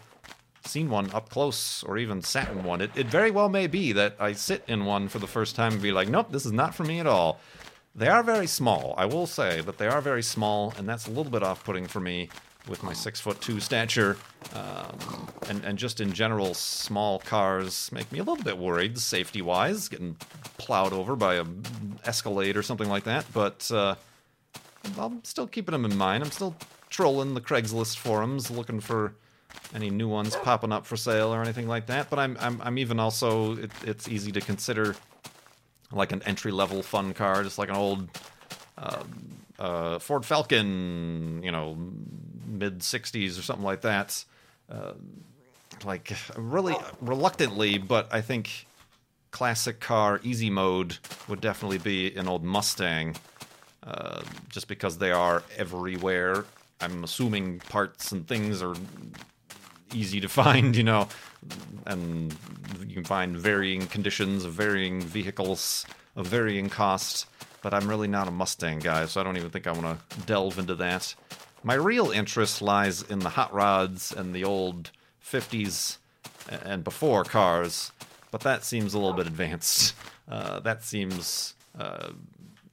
seen 0.64 0.90
one 0.90 1.11
up 1.12 1.30
close 1.30 1.82
or 1.82 1.96
even 1.96 2.22
sat 2.22 2.50
in 2.50 2.62
one. 2.62 2.82
It, 2.82 2.90
it 2.94 3.06
very 3.06 3.30
well 3.30 3.48
may 3.48 3.66
be 3.66 3.92
that 3.92 4.16
I 4.20 4.32
sit 4.32 4.64
in 4.68 4.85
one 4.85 5.08
for 5.08 5.18
the 5.18 5.26
first 5.26 5.56
time 5.56 5.72
and 5.72 5.82
be 5.82 5.92
like, 5.92 6.08
nope, 6.08 6.30
this 6.30 6.44
is 6.44 6.52
not 6.52 6.74
for 6.74 6.85
me 6.85 7.00
at 7.00 7.06
all. 7.06 7.40
They 7.94 8.09
are 8.09 8.22
very 8.22 8.46
small, 8.46 8.94
I 8.96 9.05
will 9.05 9.26
say, 9.26 9.61
but 9.61 9.76
they 9.76 9.87
are 9.87 10.00
very 10.00 10.22
small, 10.22 10.72
and 10.78 10.88
that's 10.88 11.07
a 11.07 11.11
little 11.11 11.31
bit 11.31 11.42
off 11.42 11.62
putting 11.62 11.87
for 11.87 12.00
me 12.00 12.31
with 12.68 12.83
my 12.83 12.92
six 12.92 13.20
foot 13.20 13.40
two 13.40 13.61
stature. 13.61 14.16
Um, 14.55 15.28
and, 15.48 15.64
and 15.64 15.78
just 15.78 16.00
in 16.00 16.12
general, 16.12 16.55
small 16.55 17.18
cars 17.18 17.90
make 17.92 18.11
me 18.11 18.20
a 18.20 18.22
little 18.22 18.42
bit 18.42 18.57
worried, 18.57 18.98
safety 18.98 19.42
wise, 19.42 19.88
getting 19.88 20.16
plowed 20.59 20.92
over 20.92 21.16
by 21.16 21.35
a 21.35 21.44
Escalade 22.05 22.57
or 22.57 22.62
something 22.62 22.88
like 22.88 23.05
that. 23.05 23.26
But 23.35 23.70
uh, 23.70 23.96
I'm 24.98 25.22
still 25.24 25.46
keeping 25.46 25.72
them 25.72 25.85
in 25.85 25.96
mind. 25.96 26.24
I'm 26.24 26.31
still 26.31 26.57
trolling 26.88 27.35
the 27.35 27.40
Craigslist 27.40 27.98
forums 27.98 28.50
looking 28.50 28.81
for 28.81 29.14
any 29.74 29.90
new 29.90 30.09
ones 30.09 30.37
popping 30.37 30.72
up 30.72 30.87
for 30.87 30.96
sale 30.96 31.35
or 31.35 31.42
anything 31.42 31.68
like 31.68 31.87
that. 31.87 32.09
But 32.09 32.18
I'm 32.18 32.37
I'm, 32.40 32.61
I'm 32.62 32.78
even 32.78 32.98
also 32.98 33.57
it, 33.57 33.70
it's 33.85 34.09
easy 34.09 34.33
to 34.33 34.40
consider 34.40 34.96
like 35.92 36.12
an 36.12 36.22
entry 36.24 36.52
level 36.52 36.83
fun 36.83 37.14
car, 37.14 37.42
just 37.42 37.59
like 37.59 37.68
an 37.68 37.76
old 37.76 38.09
uh, 38.78 39.02
uh, 39.59 39.98
Ford 39.98 40.24
Falcon, 40.24 41.42
you 41.42 41.52
know, 41.52 41.76
mid 42.46 42.81
'60s 42.81 43.38
or 43.38 43.42
something 43.42 43.64
like 43.64 43.83
that. 43.83 44.24
Uh, 44.70 44.92
like 45.85 46.12
really 46.37 46.76
reluctantly, 47.00 47.78
but 47.78 48.09
I 48.12 48.20
think 48.20 48.66
classic 49.31 49.81
car 49.81 50.20
easy 50.22 50.50
mode 50.50 50.98
would 51.28 51.40
definitely 51.40 51.78
be 51.78 52.14
an 52.16 52.28
old 52.28 52.44
Mustang, 52.44 53.16
uh, 53.83 54.22
just 54.48 54.68
because 54.68 54.98
they 54.98 55.11
are 55.11 55.42
everywhere. 55.57 56.44
I'm 56.81 57.05
assuming 57.05 57.61
parts 57.61 58.12
and 58.12 58.26
things 58.26 58.62
are 58.62 58.74
easy 59.92 60.20
to 60.20 60.28
find, 60.40 60.76
you 60.76 60.85
know, 60.85 61.09
and 61.87 62.35
you 62.87 62.94
can 62.94 63.05
find 63.05 63.37
varying 63.37 63.87
conditions 63.87 64.44
of 64.44 64.52
varying 64.52 65.00
vehicles 65.00 65.87
of 66.16 66.26
varying 66.26 66.68
cost. 66.68 67.26
But 67.62 67.72
I'm 67.72 67.88
really 67.88 68.09
not 68.09 68.26
a 68.26 68.33
Mustang 68.33 68.81
guy, 68.81 69.07
so 69.07 69.20
I 69.20 69.24
don't 69.24 69.37
even 69.37 69.50
think 69.50 69.66
I 69.66 69.72
want 69.72 70.11
to 70.11 70.20
delve 70.22 70.59
into 70.59 70.74
that. 70.76 71.14
My 71.62 71.74
real 71.74 72.11
interest 72.11 72.61
lies 72.61 73.02
in 73.02 73.20
the 73.20 73.28
hot 73.28 73.55
rods 73.55 74.12
and 74.12 74.35
the 74.35 74.42
old 74.42 74.90
50s 75.24 75.98
and 76.64 76.83
before 76.83 77.22
cars, 77.22 77.92
but 78.33 78.40
that 78.40 78.64
seems 78.64 78.94
a 78.94 78.98
little 78.98 79.14
bit 79.14 79.26
advanced. 79.26 79.94
Uh, 80.28 80.61
that 80.61 80.85
seems 80.85 81.52
uh, 81.78 82.11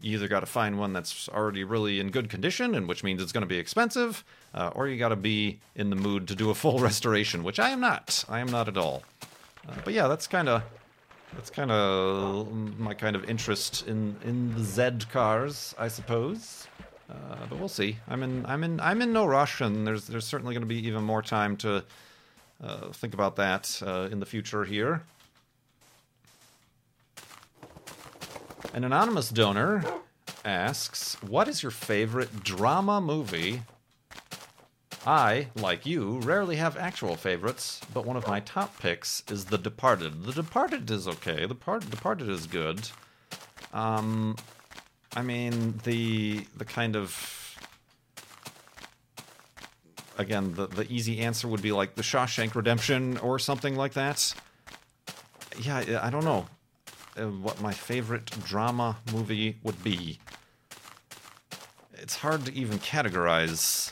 you 0.02 0.18
either 0.18 0.28
got 0.28 0.42
to 0.42 0.46
find 0.46 0.80
one 0.80 0.94
that's 0.94 1.28
already 1.30 1.64
really 1.64 2.00
in 2.00 2.10
good 2.10 2.30
condition, 2.30 2.76
and 2.76 2.88
which 2.88 3.04
means 3.04 3.22
it's 3.22 3.32
going 3.32 3.42
to 3.42 3.48
be 3.48 3.58
expensive, 3.58 4.24
uh, 4.54 4.72
or 4.76 4.88
you 4.88 4.98
got 4.98 5.10
to 5.10 5.16
be 5.16 5.60
in 5.76 5.90
the 5.90 5.96
mood 5.96 6.28
to 6.28 6.36
do 6.36 6.50
a 6.50 6.56
full 6.56 6.80
restoration, 6.90 7.44
which 7.44 7.60
I 7.60 7.70
am 7.70 7.80
not. 7.80 8.24
I 8.30 8.40
am 8.40 8.48
not 8.48 8.68
at 8.68 8.78
all. 8.78 9.04
Uh, 9.68 9.74
but 9.84 9.94
yeah, 9.94 10.08
that's 10.08 10.28
kind 10.28 10.50
of 10.50 10.64
that's 11.36 11.50
kind 11.50 11.72
of 11.72 12.52
my 12.80 12.94
kind 12.94 13.16
of 13.16 13.30
interest 13.30 13.88
in 13.88 14.16
in 14.24 14.54
the 14.56 14.64
Z 14.64 15.08
cars, 15.12 15.76
I 15.78 15.88
suppose. 15.88 16.68
Uh, 17.10 17.14
but 17.50 17.58
we'll 17.58 17.68
see. 17.68 17.98
I'm 18.08 18.24
in 18.24 18.46
I'm 18.46 18.64
in 18.64 18.80
I'm 18.80 19.02
in 19.02 19.12
no 19.14 19.26
rush, 19.26 19.62
and 19.62 19.86
there's 19.86 20.08
there's 20.08 20.26
certainly 20.26 20.54
going 20.54 20.62
to 20.62 20.68
be 20.68 20.88
even 20.88 21.04
more 21.04 21.22
time 21.22 21.58
to 21.58 21.84
uh, 22.64 22.92
think 22.92 23.14
about 23.14 23.36
that 23.38 23.82
uh, 23.86 24.10
in 24.12 24.20
the 24.20 24.26
future 24.26 24.64
here. 24.64 25.04
An 28.74 28.84
anonymous 28.84 29.30
donor 29.30 29.84
asks, 30.46 31.16
"What 31.24 31.48
is 31.48 31.64
your 31.64 31.72
favorite 31.72 32.44
drama 32.44 33.02
movie?" 33.02 33.64
I, 35.08 35.48
like 35.56 35.86
you, 35.88 36.20
rarely 36.20 36.58
have 36.58 36.78
actual 36.78 37.16
favorites, 37.16 37.82
but 37.94 38.06
one 38.06 38.16
of 38.16 38.28
my 38.28 38.42
top 38.42 38.78
picks 38.80 39.24
is 39.32 39.46
The 39.46 39.58
Departed. 39.58 40.24
The 40.24 40.34
Departed 40.34 40.92
is 40.92 41.08
okay. 41.08 41.46
The 41.46 41.56
Part- 41.56 41.90
Departed 41.90 42.30
is 42.30 42.46
good. 42.46 42.90
Um, 43.74 44.36
I 45.16 45.24
mean 45.24 45.80
the 45.84 46.46
the 46.56 46.66
kind 46.66 46.96
of 46.96 47.58
again 50.18 50.54
the 50.54 50.68
the 50.68 50.92
easy 50.92 51.20
answer 51.20 51.48
would 51.48 51.62
be 51.64 51.72
like 51.72 51.96
the 51.96 52.04
Shawshank 52.04 52.54
Redemption 52.54 53.18
or 53.18 53.40
something 53.40 53.76
like 53.76 53.94
that. 53.94 54.34
Yeah, 55.60 56.00
I 56.04 56.12
don't 56.12 56.24
know 56.24 56.46
uh, 57.20 57.28
what 57.28 57.62
my 57.62 57.74
favorite 57.74 58.26
drama 58.46 58.98
movie 59.14 59.58
would 59.64 59.84
be. 59.84 60.20
It's 61.94 62.16
hard 62.16 62.46
to 62.46 62.54
even 62.54 62.80
categorize 62.80 63.92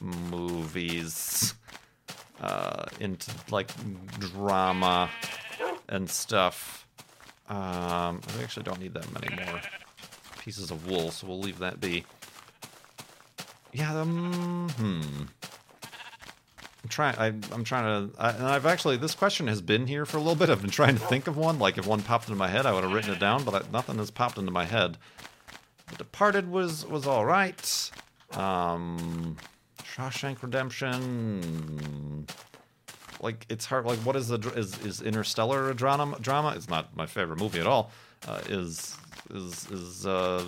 movies 0.00 1.54
uh, 2.40 2.86
into 3.00 3.30
like 3.50 3.70
drama 4.18 5.10
and 5.88 6.08
stuff. 6.08 6.86
Um, 7.48 8.20
I 8.38 8.42
actually 8.42 8.62
don't 8.62 8.80
need 8.80 8.94
that 8.94 9.12
many 9.12 9.34
more 9.44 9.60
pieces 10.38 10.70
of 10.70 10.86
wool, 10.88 11.10
so 11.10 11.26
we'll 11.26 11.40
leave 11.40 11.58
that 11.58 11.80
be. 11.80 12.04
Yeah, 13.72 14.00
um, 14.00 14.68
hmm. 14.76 15.39
I'm 16.82 16.88
trying. 16.88 17.16
I, 17.16 17.26
am 17.26 17.64
trying 17.64 18.10
to. 18.10 18.18
I, 18.18 18.30
and 18.30 18.46
I've 18.46 18.64
actually. 18.66 18.96
This 18.96 19.14
question 19.14 19.48
has 19.48 19.60
been 19.60 19.86
here 19.86 20.06
for 20.06 20.16
a 20.16 20.20
little 20.20 20.34
bit. 20.34 20.48
I've 20.48 20.62
been 20.62 20.70
trying 20.70 20.94
to 20.94 21.00
think 21.00 21.26
of 21.26 21.36
one. 21.36 21.58
Like 21.58 21.76
if 21.76 21.86
one 21.86 22.02
popped 22.02 22.28
into 22.28 22.38
my 22.38 22.48
head, 22.48 22.64
I 22.64 22.72
would 22.72 22.84
have 22.84 22.92
written 22.92 23.12
it 23.12 23.18
down. 23.18 23.44
But 23.44 23.54
I, 23.54 23.62
nothing 23.70 23.98
has 23.98 24.10
popped 24.10 24.38
into 24.38 24.50
my 24.50 24.64
head. 24.64 24.96
The 25.88 25.96
Departed 25.96 26.50
was 26.50 26.86
was 26.86 27.06
all 27.06 27.26
right. 27.26 27.90
Um, 28.32 29.36
Shawshank 29.82 30.42
Redemption. 30.42 32.26
Like 33.20 33.44
it's 33.50 33.66
hard. 33.66 33.84
Like 33.84 33.98
what 33.98 34.16
is 34.16 34.28
the 34.28 34.38
is 34.56 34.78
is 34.84 35.02
Interstellar 35.02 35.70
a 35.70 35.74
drama? 35.74 36.16
Drama? 36.20 36.54
It's 36.56 36.68
not 36.68 36.96
my 36.96 37.06
favorite 37.06 37.38
movie 37.38 37.60
at 37.60 37.66
all. 37.66 37.90
Uh, 38.26 38.40
is 38.48 38.96
is 39.34 39.70
is 39.70 40.06
uh, 40.06 40.44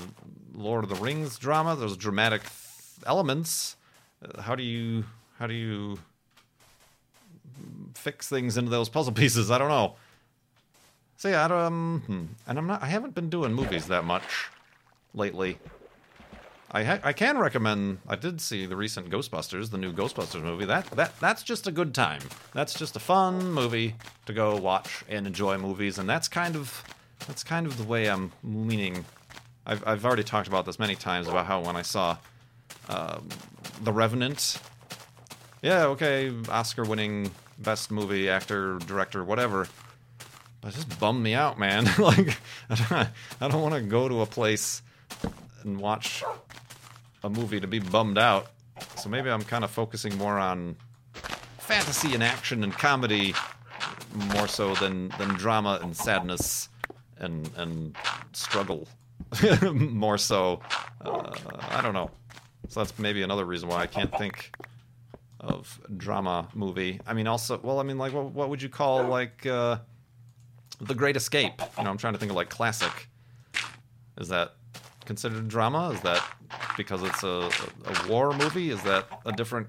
Lord 0.55 0.85
of 0.85 0.91
the 0.91 0.97
Rings 0.97 1.39
drama? 1.39 1.77
There's 1.77 1.97
dramatic 1.97 2.43
elements. 3.05 3.77
Uh, 4.25 4.41
how 4.41 4.55
do 4.55 4.63
you 4.63 5.05
how 5.39 5.47
do 5.47 5.55
you 5.55 5.99
fix 7.95 8.29
things 8.29 8.57
into 8.57 8.71
those 8.71 8.89
puzzle 8.89 9.13
pieces? 9.23 9.51
I 9.51 9.59
don't 9.59 9.69
know. 9.69 9.97
So 11.17 11.29
yeah, 11.29 11.45
I 11.45 11.49
don't, 11.49 11.59
um, 11.59 12.03
hmm. 12.07 12.25
and 12.49 12.59
I'm 12.59 12.67
not. 12.67 12.83
I 12.83 12.87
haven't 12.87 13.15
been 13.15 13.31
doing 13.31 13.53
movies 13.55 13.87
that 13.87 14.05
much 14.05 14.51
lately. 15.15 15.59
I 16.75 16.85
ha- 16.85 17.01
I 17.05 17.13
can 17.13 17.39
recommend. 17.39 17.99
I 18.09 18.17
did 18.17 18.41
see 18.41 18.65
the 18.65 18.77
recent 18.77 19.11
Ghostbusters, 19.11 19.71
the 19.71 19.79
new 19.79 19.93
Ghostbusters 19.93 20.43
movie. 20.43 20.65
That 20.65 20.87
that 20.93 21.19
that's 21.21 21.43
just 21.43 21.67
a 21.67 21.71
good 21.71 21.95
time. 21.95 22.23
That's 22.55 22.75
just 22.75 22.97
a 22.97 22.99
fun 22.99 23.53
movie 23.53 23.95
to 24.27 24.33
go 24.33 24.57
watch 24.57 25.05
and 25.09 25.27
enjoy 25.27 25.59
movies, 25.59 25.99
and 25.99 26.09
that's 26.09 26.29
kind 26.29 26.57
of 26.57 26.83
that's 27.27 27.45
kind 27.45 27.67
of 27.67 27.77
the 27.77 27.85
way 27.85 28.09
I'm 28.09 28.33
leaning. 28.43 29.05
I've 29.67 29.87
I've 29.87 30.05
already 30.05 30.25
talked 30.25 30.49
about 30.49 30.65
this 30.65 30.79
many 30.79 30.95
times 30.95 31.29
about 31.29 31.47
how 31.47 31.61
when 31.61 31.77
I 31.77 31.83
saw 31.83 32.17
um, 32.89 33.29
The 33.85 33.93
Revenant, 33.93 34.59
yeah, 35.63 35.87
okay, 35.87 36.33
Oscar-winning 36.49 37.31
best 37.59 37.91
movie, 37.91 38.29
actor, 38.29 38.79
director, 38.81 39.25
whatever. 39.25 39.69
But 40.61 40.75
just 40.75 40.99
bummed 41.01 41.23
me 41.23 41.35
out, 41.35 41.59
man. 41.59 41.85
like 41.99 42.37
I 42.69 43.09
don't, 43.41 43.53
don't 43.53 43.63
want 43.63 43.75
to 43.75 43.81
go 43.81 44.09
to 44.09 44.23
a 44.23 44.27
place 44.27 44.83
and 45.63 45.81
watch 45.81 46.23
a 47.23 47.31
movie 47.31 47.61
to 47.61 47.67
be 47.67 47.79
bummed 47.79 48.19
out. 48.19 48.49
So 48.97 49.09
maybe 49.09 49.31
I'm 49.31 49.43
kind 49.43 49.65
of 49.65 49.71
focusing 49.71 50.17
more 50.19 50.39
on 50.39 50.77
fantasy 51.59 52.15
and 52.15 52.23
action 52.23 52.65
and 52.65 52.73
comedy 52.73 53.35
more 54.35 54.49
so 54.49 54.75
than 54.75 55.09
than 55.19 55.29
drama 55.31 55.79
and 55.83 55.97
sadness 55.97 56.69
and 57.19 57.49
and 57.57 57.97
struggle 58.33 58.89
more 59.73 60.19
so. 60.19 60.61
Uh, 61.01 61.33
I 61.71 61.81
don't 61.81 61.95
know. 61.95 62.11
So 62.69 62.81
that's 62.81 62.99
maybe 62.99 63.23
another 63.23 63.45
reason 63.45 63.69
why 63.69 63.79
I 63.79 63.87
can't 63.87 64.17
think 64.17 64.53
of 65.43 65.81
drama 65.97 66.49
movie. 66.55 67.01
I 67.07 67.15
mean, 67.15 67.27
also, 67.27 67.59
well, 67.63 67.81
I 67.81 67.83
mean, 67.83 67.99
like, 67.99 68.13
what, 68.13 68.33
what 68.33 68.49
would 68.49 68.63
you 68.63 68.69
call 68.69 69.05
like 69.05 69.45
uh, 69.45 69.79
The 70.81 70.95
Great 70.95 71.17
Escape? 71.17 71.61
You 71.77 71.85
know, 71.85 71.91
I'm 71.91 71.99
trying 71.99 72.15
to 72.15 72.19
think 72.19 72.31
of 72.31 72.37
like 72.37 72.49
classic. 72.49 73.09
Is 74.19 74.29
that 74.29 74.55
considered 75.05 75.49
drama? 75.49 75.91
Is 75.91 76.01
that 76.03 76.25
because 76.77 77.03
it's 77.03 77.23
a, 77.23 77.51
a, 77.87 78.09
war 78.09 78.33
movie? 78.33 78.71
Is 78.71 78.83
that 78.85 79.07
a 79.27 79.33
different? 79.33 79.67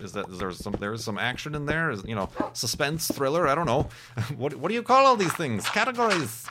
Is 0.00 0.12
that 0.12 0.28
is 0.28 0.38
there 0.38 0.50
some 0.50 0.72
there's 0.80 1.04
some 1.04 1.18
action 1.18 1.54
in 1.54 1.66
there? 1.66 1.90
Is 1.90 2.02
you 2.04 2.14
know 2.14 2.28
suspense 2.54 3.08
thriller? 3.08 3.46
I 3.46 3.54
don't 3.54 3.66
know. 3.66 3.88
what 4.36 4.56
what 4.56 4.68
do 4.68 4.74
you 4.74 4.82
call 4.82 5.06
all 5.06 5.16
these 5.16 5.32
things? 5.34 5.68
Categories. 5.68 6.46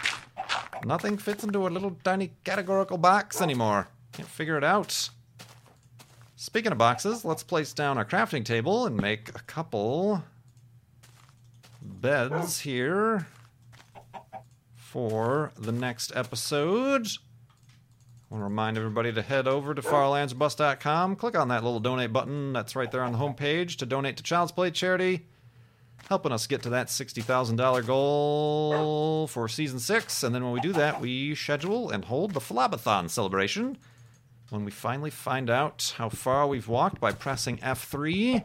Nothing 0.85 1.17
fits 1.17 1.43
into 1.43 1.67
a 1.67 1.69
little 1.69 1.97
tiny 2.03 2.31
categorical 2.43 2.97
box 2.97 3.41
anymore. 3.41 3.87
Can't 4.13 4.27
figure 4.27 4.57
it 4.57 4.63
out. 4.63 5.09
Speaking 6.41 6.71
of 6.71 6.79
boxes, 6.79 7.23
let's 7.23 7.43
place 7.43 7.71
down 7.71 7.99
our 7.99 8.03
crafting 8.03 8.43
table 8.43 8.87
and 8.87 8.97
make 8.97 9.29
a 9.29 9.43
couple 9.43 10.23
beds 11.79 12.61
here 12.61 13.27
for 14.73 15.51
the 15.55 15.71
next 15.71 16.11
episode. 16.15 17.05
I 17.05 18.31
want 18.31 18.41
to 18.41 18.43
remind 18.45 18.75
everybody 18.75 19.13
to 19.13 19.21
head 19.21 19.47
over 19.47 19.75
to 19.75 19.83
farlandsorbust.com, 19.83 21.17
click 21.17 21.37
on 21.37 21.49
that 21.49 21.63
little 21.63 21.79
donate 21.79 22.11
button 22.11 22.53
that's 22.53 22.75
right 22.75 22.91
there 22.91 23.03
on 23.03 23.11
the 23.11 23.19
homepage 23.19 23.75
to 23.75 23.85
donate 23.85 24.17
to 24.17 24.23
Child's 24.23 24.51
Play 24.51 24.71
charity, 24.71 25.27
helping 26.09 26.31
us 26.31 26.47
get 26.47 26.63
to 26.63 26.71
that 26.71 26.87
$60,000 26.87 27.85
goal 27.85 29.27
for 29.27 29.47
season 29.47 29.77
six. 29.77 30.23
And 30.23 30.33
then 30.33 30.43
when 30.43 30.53
we 30.53 30.59
do 30.59 30.73
that, 30.73 30.99
we 30.99 31.35
schedule 31.35 31.91
and 31.91 32.03
hold 32.03 32.33
the 32.33 32.39
Flobathon 32.39 33.11
celebration 33.11 33.77
when 34.51 34.65
we 34.65 34.71
finally 34.71 35.09
find 35.09 35.49
out 35.49 35.93
how 35.97 36.09
far 36.09 36.45
we've 36.45 36.67
walked 36.67 36.99
by 36.99 37.13
pressing 37.13 37.57
F3. 37.59 38.43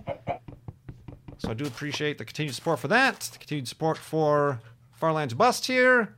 So 1.39 1.51
I 1.51 1.55
do 1.55 1.67
appreciate 1.67 2.17
the 2.19 2.25
continued 2.25 2.55
support 2.55 2.79
for 2.79 2.89
that, 2.89 3.21
the 3.21 3.39
continued 3.39 3.69
support 3.69 3.99
for 3.99 4.61
Farlands 4.93 5.35
Bust 5.35 5.67
here 5.67 6.15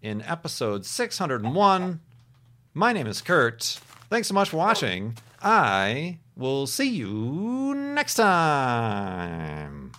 in 0.00 0.22
episode 0.22 0.86
601. 0.86 2.00
My 2.74 2.92
name 2.92 3.08
is 3.08 3.20
Kurt. 3.20 3.80
Thanks 4.08 4.28
so 4.28 4.34
much 4.34 4.50
for 4.50 4.56
watching. 4.56 5.16
I 5.42 6.18
will 6.36 6.68
see 6.68 6.88
you 6.88 7.74
next 7.74 8.14
time. 8.14 9.92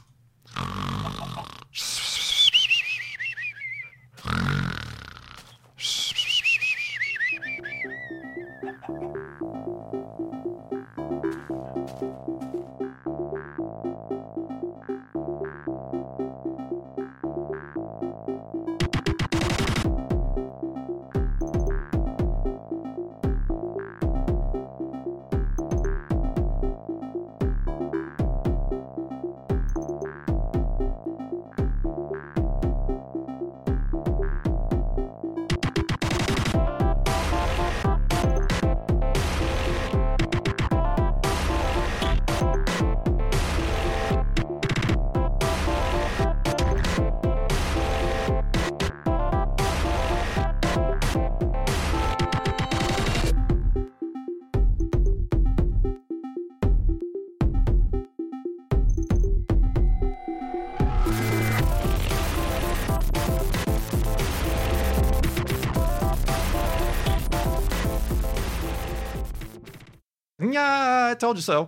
Told 71.20 71.36
you 71.38 71.44
so. 71.44 71.58